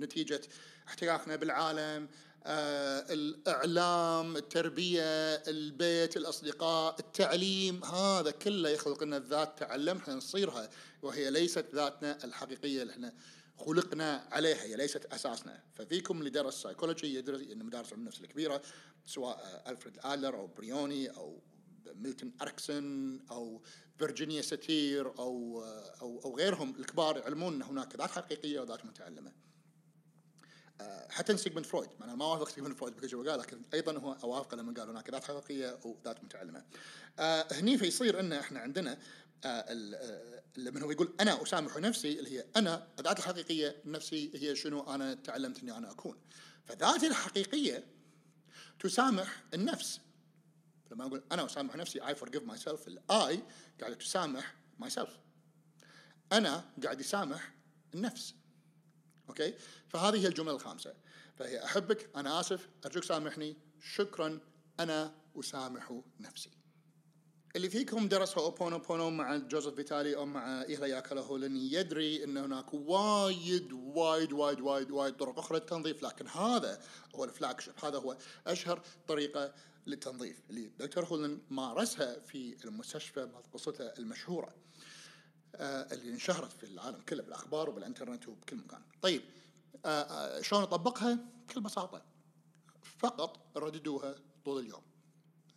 نتيجة 0.00 0.40
احتكاكنا 0.88 1.36
بالعالم، 1.36 2.08
آه، 2.44 3.06
الإعلام، 3.10 4.36
التربية، 4.36 5.34
البيت، 5.34 6.16
الأصدقاء، 6.16 6.96
التعليم، 7.00 7.84
هذا 7.84 8.30
كله 8.30 8.68
يخلق 8.68 9.02
لنا 9.04 9.16
الذات 9.16 9.58
تعلم 9.58 9.96
إحنا 9.96 10.14
نصيرها. 10.14 10.70
وهي 11.02 11.30
ليست 11.30 11.66
ذاتنا 11.74 12.24
الحقيقية 12.24 12.82
اللي 12.82 12.92
إحنا 12.92 13.12
خلقنا 13.56 14.28
عليها 14.32 14.62
هي 14.62 14.76
ليست 14.76 15.04
أساسنا 15.04 15.62
ففيكم 15.74 16.18
اللي 16.18 16.30
درس 16.30 16.62
سايكولوجي 16.62 17.14
يدرس 17.14 17.40
إن 17.40 17.64
مدارس 17.64 17.92
علم 17.92 18.00
النفس 18.00 18.20
الكبيرة 18.20 18.62
سواء 19.06 19.64
ألفريد 19.68 19.98
ادلر 20.02 20.34
أو 20.34 20.46
بريوني 20.46 21.08
أو 21.10 21.42
ميلتون 21.94 22.32
اركسون 22.42 23.20
أو 23.30 23.62
فيرجينيا 23.98 24.42
ساتير 24.42 25.18
أو 25.18 25.64
أو 26.00 26.20
أو 26.24 26.36
غيرهم 26.36 26.74
الكبار 26.78 27.16
يعلمون 27.18 27.54
إن 27.54 27.62
هناك 27.62 27.96
ذات 27.96 28.10
حقيقية 28.10 28.60
وذات 28.60 28.84
متعلمة. 28.84 29.32
آه، 30.80 31.08
حتى 31.10 31.36
سيجموند 31.36 31.66
فرويد 31.66 31.88
أنا 32.02 32.14
ما 32.14 32.24
أوافق 32.24 32.48
سيجموند 32.48 32.78
فرويد 32.78 32.96
بكل 32.96 33.30
قال 33.30 33.40
لكن 33.40 33.62
أيضا 33.74 33.98
هو 33.98 34.12
اوافق 34.12 34.54
لما 34.54 34.74
قال 34.74 34.88
هناك 34.88 35.10
ذات 35.10 35.24
حقيقية 35.24 35.78
وذات 35.84 36.24
متعلمة. 36.24 36.64
آه 37.18 37.46
هني 37.52 37.78
فيصير 37.78 38.20
إن 38.20 38.32
إحنا 38.32 38.60
عندنا 38.60 38.98
لما 40.56 40.82
هو 40.82 40.90
يقول 40.90 41.14
أنا 41.20 41.42
أسامح 41.42 41.76
نفسي 41.76 42.18
اللي 42.18 42.38
هي 42.38 42.46
أنا 42.56 42.88
الذات 42.98 43.18
الحقيقية 43.18 43.82
نفسي 43.84 44.30
هي 44.34 44.56
شنو 44.56 44.94
أنا 44.94 45.14
تعلمت 45.14 45.62
إني 45.62 45.78
أنا 45.78 45.90
أكون. 45.90 46.18
فذاتي 46.64 47.06
الحقيقية 47.06 47.84
تسامح 48.78 49.42
النفس. 49.54 50.00
لما 50.90 51.06
أقول 51.06 51.22
أنا 51.32 51.46
أسامح 51.46 51.76
نفسي 51.76 52.00
I 52.00 52.14
forgive 52.14 52.42
myself 52.42 52.88
ال 52.88 53.15
I 53.15 53.42
قاعدة 53.80 53.94
تسامح 53.94 54.54
myself. 54.84 55.10
أنا 56.32 56.64
قاعد 56.84 57.00
يسامح 57.00 57.54
النفس. 57.94 58.34
okay؟ 59.28 59.54
فهذه 59.88 60.22
هي 60.22 60.26
الجملة 60.26 60.52
الخامسة. 60.54 60.94
فهي 61.36 61.64
أحبك 61.64 62.10
أنا 62.16 62.40
آسف 62.40 62.68
أرجوك 62.86 63.04
سامحني 63.04 63.56
شكرا 63.80 64.40
أنا 64.80 65.14
أسامح 65.36 66.00
نفسي. 66.20 66.50
اللي 67.56 67.70
فيكم 67.70 68.08
درس 68.08 68.24
هو 68.24 68.34
أوبونو 68.38 68.78
بونو 68.78 69.10
مع 69.10 69.36
جوزيف 69.36 69.74
فيتالي 69.74 70.16
أو 70.16 70.26
مع 70.26 70.62
إيهياكالا 70.62 71.20
هولن 71.20 71.56
يدري 71.56 72.24
إن 72.24 72.36
هناك 72.36 72.74
وايد 72.74 73.72
وايد 73.72 74.32
وايد 74.32 74.60
وايد 74.60 74.90
وايد 74.90 75.16
طرق 75.16 75.38
أخرى 75.38 75.58
للتنظيف 75.58 76.02
لكن 76.02 76.28
هذا 76.28 76.80
هو 77.14 77.24
ال 77.24 77.60
flagship 77.60 77.74
هذا 77.84 77.98
هو 77.98 78.16
أشهر 78.46 78.82
طريقة 79.08 79.54
للتنظيف 79.86 80.42
اللي 80.50 80.70
دكتور 80.78 81.04
هولن 81.04 81.38
مارسها 81.50 82.18
في 82.20 82.64
المستشفى 82.64 83.28
قصته 83.52 83.84
المشهورة 83.84 84.54
آه 85.54 85.92
اللي 85.92 86.10
انشهرت 86.12 86.52
في 86.52 86.64
العالم 86.64 87.00
كله 87.08 87.22
بالأخبار 87.22 87.70
وبالإنترنت 87.70 88.28
وبكل 88.28 88.56
مكان. 88.56 88.82
طيب 89.02 89.22
آه 89.84 89.88
آه 89.88 90.40
شلون 90.42 90.62
أطبقها؟ 90.62 91.18
بكل 91.48 91.60
بساطة 91.60 92.02
فقط 92.98 93.40
رددوها 93.56 94.14
طول 94.44 94.62
اليوم. 94.62 94.82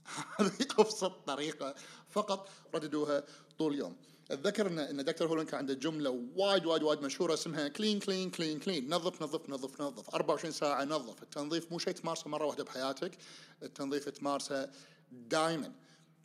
هذه 0.39 0.67
أبسط 0.79 1.11
طريقة 1.27 1.75
فقط 2.09 2.49
رددوها 2.75 3.23
طول 3.59 3.73
اليوم. 3.73 3.95
أتذكر 4.31 4.67
ان 4.67 4.79
إن 4.79 5.05
دكتور 5.05 5.27
هولن 5.27 5.45
كان 5.45 5.57
عنده 5.57 5.73
جملة 5.73 6.09
وايد 6.35 6.65
وايد 6.65 6.83
وايد 6.83 7.01
مشهورة 7.01 7.33
اسمها 7.33 7.67
clean 7.67 7.99
clean 7.99 8.29
clean 8.31 8.59
clean. 8.59 8.93
نظف 8.93 9.21
نظف 9.21 9.49
نظف 9.49 9.81
نظف. 9.81 10.09
24 10.09 10.51
ساعة 10.51 10.83
نظف. 10.83 11.23
التنظيف 11.23 11.71
مو 11.71 11.79
شيء 11.79 11.93
تمارسه 11.93 12.29
مرة 12.29 12.45
واحدة 12.45 12.63
بحياتك. 12.63 13.17
التنظيف 13.63 14.09
تمارسه 14.09 14.69
دائما 15.11 15.71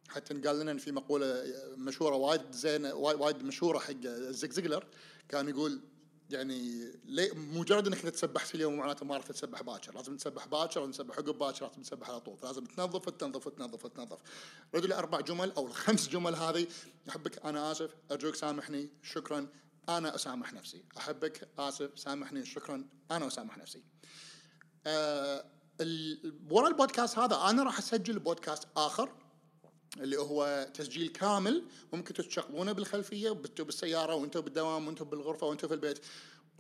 حتى 0.09 0.35
قال 0.35 0.61
لنا 0.61 0.79
في 0.79 0.93
مقولة 0.93 1.45
مشهورة 1.77 2.17
وايد 2.17 2.53
زينه 2.53 2.95
وايد 2.95 3.43
مشهورة 3.43 3.79
حق 3.79 4.07
زيجلر. 4.31 4.87
كان 5.29 5.49
يقول 5.49 5.81
يعني 6.33 6.91
مجرد 7.35 7.87
إنك 7.87 7.99
تسبح 7.99 8.45
في 8.45 8.55
اليوم 8.55 8.77
معناته 8.77 9.07
ما 9.07 9.15
عرفت 9.15 9.33
تسبح 9.33 9.63
باكر، 9.63 9.95
لازم 9.95 10.17
تسبح 10.17 10.47
باكر، 10.47 10.81
لازم 10.81 10.93
تسبح 10.93 11.19
عقب 11.19 11.39
باكر، 11.39 11.67
لازم 11.67 11.83
تسبح 11.83 12.11
على 12.11 12.21
طول، 12.21 12.39
فلازم 12.39 12.65
تنظف 12.65 13.11
تنظف 13.11 13.49
تنظف 13.49 13.87
تنظف. 13.87 14.19
ردوا 14.75 14.99
أربع 14.99 15.21
جمل 15.21 15.53
أو 15.53 15.67
الخمس 15.67 16.09
جمل 16.09 16.35
هذه. 16.35 16.67
أحبك 17.09 17.47
أنا 17.47 17.73
آسف 17.73 17.91
ارجوك 18.11 18.35
سامحني 18.35 18.91
شكرا. 19.03 19.47
أنا 19.89 20.15
أسامح 20.15 20.53
نفسي، 20.53 20.85
أحبك 20.99 21.49
آسف 21.59 21.99
سامحني 21.99 22.45
شكرا. 22.45 22.85
أنا 23.11 23.27
أسامح 23.27 23.59
نفسي. 23.59 23.83
آه 24.87 25.45
ورا 26.51 26.69
البودكاست 26.69 27.19
هذا 27.19 27.37
أنا 27.37 27.63
راح 27.63 27.79
أسجل 27.79 28.19
بودكاست 28.19 28.69
آخر. 28.77 29.13
اللي 30.01 30.17
هو 30.17 30.69
تسجيل 30.75 31.09
كامل 31.09 31.65
ممكن 31.93 32.15
تشغلونه 32.15 32.73
بالخلفية 32.73 33.31
وأنتم 33.31 33.65
بالسيارة 33.65 34.15
وأنتم 34.15 34.41
بالدوام 34.41 34.87
وأنتم 34.87 35.05
بالغرفة 35.05 35.47
وأنتم 35.47 35.69
في 35.69 35.75
البيت. 35.75 35.99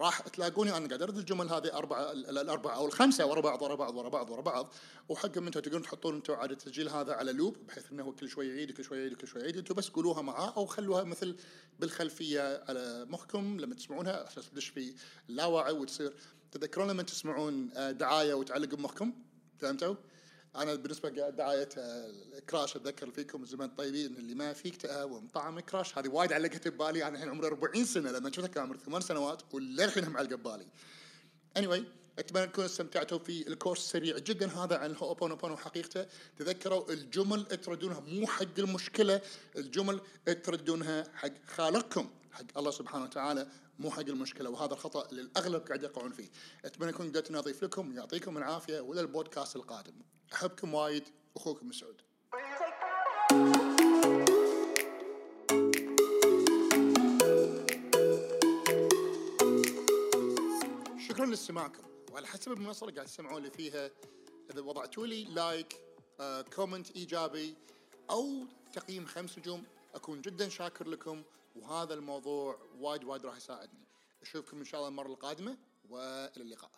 راح 0.00 0.20
تلاقوني 0.20 0.76
أنا 0.76 0.86
قاعد 0.86 1.02
أرد 1.02 1.16
الجمل 1.18 1.48
هذه 1.48 1.72
أربعة 1.72 2.12
الأربعة 2.12 2.74
أو 2.74 2.86
الخمسة 2.86 3.26
ورا 3.26 3.40
بعض 3.40 3.62
ورا 3.62 3.74
بعض 3.74 3.96
ورا 3.96 4.08
بعض 4.08 4.30
ورا 4.30 4.40
بعض. 4.40 4.72
وحقكم 5.08 5.46
أنتم 5.46 5.60
تقدرون 5.60 5.82
تحطون 5.82 6.14
أنتم 6.14 6.34
عاد 6.34 6.50
التسجيل 6.50 6.88
هذا 6.88 7.12
على 7.12 7.32
لوب 7.32 7.56
بحيث 7.68 7.92
إنه 7.92 8.12
كل 8.12 8.28
شوي 8.28 8.48
يعيد 8.48 8.70
كل 8.70 8.84
شوي 8.84 8.98
يعيد 8.98 9.14
كل 9.14 9.26
شوي 9.26 9.42
يعيد. 9.42 9.56
أنتم 9.56 9.74
بس 9.74 9.88
قولوها 9.88 10.22
معاه 10.22 10.52
أو 10.56 10.66
خلوها 10.66 11.04
مثل 11.04 11.36
بالخلفية 11.80 12.64
على 12.68 13.06
مخكم 13.08 13.60
لما 13.60 13.74
تسمعونها 13.74 14.28
أساس 14.28 14.50
تدش 14.50 14.68
في 14.68 14.94
اللاوعي 15.28 15.72
وتصير 15.72 16.14
تذكرون 16.52 16.90
لما 16.90 17.02
تسمعون 17.02 17.70
آه، 17.76 17.90
دعاية 17.90 18.34
وتعلق 18.34 18.74
بمخكم؟ 18.74 19.12
فهمتوا؟ 19.58 19.94
أنا 20.56 20.74
بالنسبة 20.74 21.08
دعاية 21.08 21.68
كراش 22.50 22.76
أتذكر 22.76 23.10
فيكم 23.10 23.44
زمان 23.44 23.68
طيبين 23.68 24.16
اللي 24.16 24.34
ما 24.34 24.52
فيك 24.52 24.76
تقاوم 24.76 25.28
طعم 25.34 25.60
كراش 25.60 25.98
هذه 25.98 26.08
وايد 26.08 26.32
علقت 26.32 26.68
ببالي 26.68 27.04
أنا 27.04 27.14
الحين 27.14 27.28
عمري 27.28 27.46
40 27.46 27.84
سنة 27.84 28.10
لما 28.10 28.32
شفتها 28.32 28.48
كان 28.48 28.62
عمري 28.62 28.78
ثمان 28.78 29.00
سنوات 29.00 29.42
وللحين 29.52 30.08
معلقه 30.08 30.36
ببالي. 30.36 30.66
anyway 31.58 31.82
أتمنى 32.18 32.46
تكونوا 32.46 32.66
استمتعتوا 32.66 33.18
في 33.18 33.48
الكورس 33.48 33.78
السريع 33.78 34.18
جدا 34.18 34.46
هذا 34.46 34.78
عن 34.78 34.96
هوبونوبونو 34.96 35.56
حقيقته. 35.56 36.06
تذكروا 36.38 36.92
الجمل 36.92 37.44
تردونها 37.44 38.00
مو 38.00 38.26
حق 38.26 38.58
المشكلة 38.58 39.20
الجمل 39.56 40.00
تردونها 40.44 41.04
حق 41.14 41.32
خالقكم 41.46 42.10
حق 42.32 42.58
الله 42.58 42.70
سبحانه 42.70 43.04
وتعالى 43.04 43.46
مو 43.78 43.90
حق 43.90 44.00
المشكلة 44.00 44.50
وهذا 44.50 44.72
الخطأ 44.72 45.08
اللي 45.08 45.22
الأغلب 45.22 45.62
قاعد 45.62 45.82
يقعون 45.82 46.12
فيه. 46.12 46.30
أتمنى 46.64 46.90
اكون 46.90 47.08
قدرت 47.08 47.30
نضيف 47.30 47.64
لكم 47.64 47.96
يعطيكم 47.96 48.38
العافية 48.38 48.80
وإلى 48.80 49.00
البودكاست 49.00 49.56
القادم. 49.56 49.94
أحبكم 50.32 50.74
وايد 50.74 51.04
أخوكم 51.36 51.68
مسعود 51.68 52.00
شكرا 61.08 61.26
لاستماعكم. 61.26 61.91
وعلى 62.12 62.26
حسب 62.26 62.52
المنصة 62.52 62.84
اللي 62.84 62.94
قاعد 62.96 63.08
تسمعون 63.08 63.42
لي 63.42 63.50
فيها. 63.50 63.90
إذا 64.50 64.60
وضعتوا 64.60 65.06
لي 65.06 65.24
لايك 65.24 65.80
آه، 66.20 66.42
كومنت 66.42 66.90
إيجابي 66.90 67.54
أو 68.10 68.46
تقييم 68.72 69.06
خمس 69.06 69.38
نجوم 69.38 69.64
أكون 69.94 70.20
جدا 70.20 70.48
شاكر 70.48 70.88
لكم 70.88 71.22
وهذا 71.56 71.94
الموضوع 71.94 72.58
وايد 72.78 73.04
وايد 73.04 73.26
راح 73.26 73.36
يساعدني. 73.36 73.86
أشوفكم 74.22 74.58
إن 74.58 74.64
شاء 74.64 74.80
الله 74.80 74.88
المرة 74.88 75.06
القادمة 75.06 75.58
وإلى 75.88 76.42
اللقاء. 76.42 76.70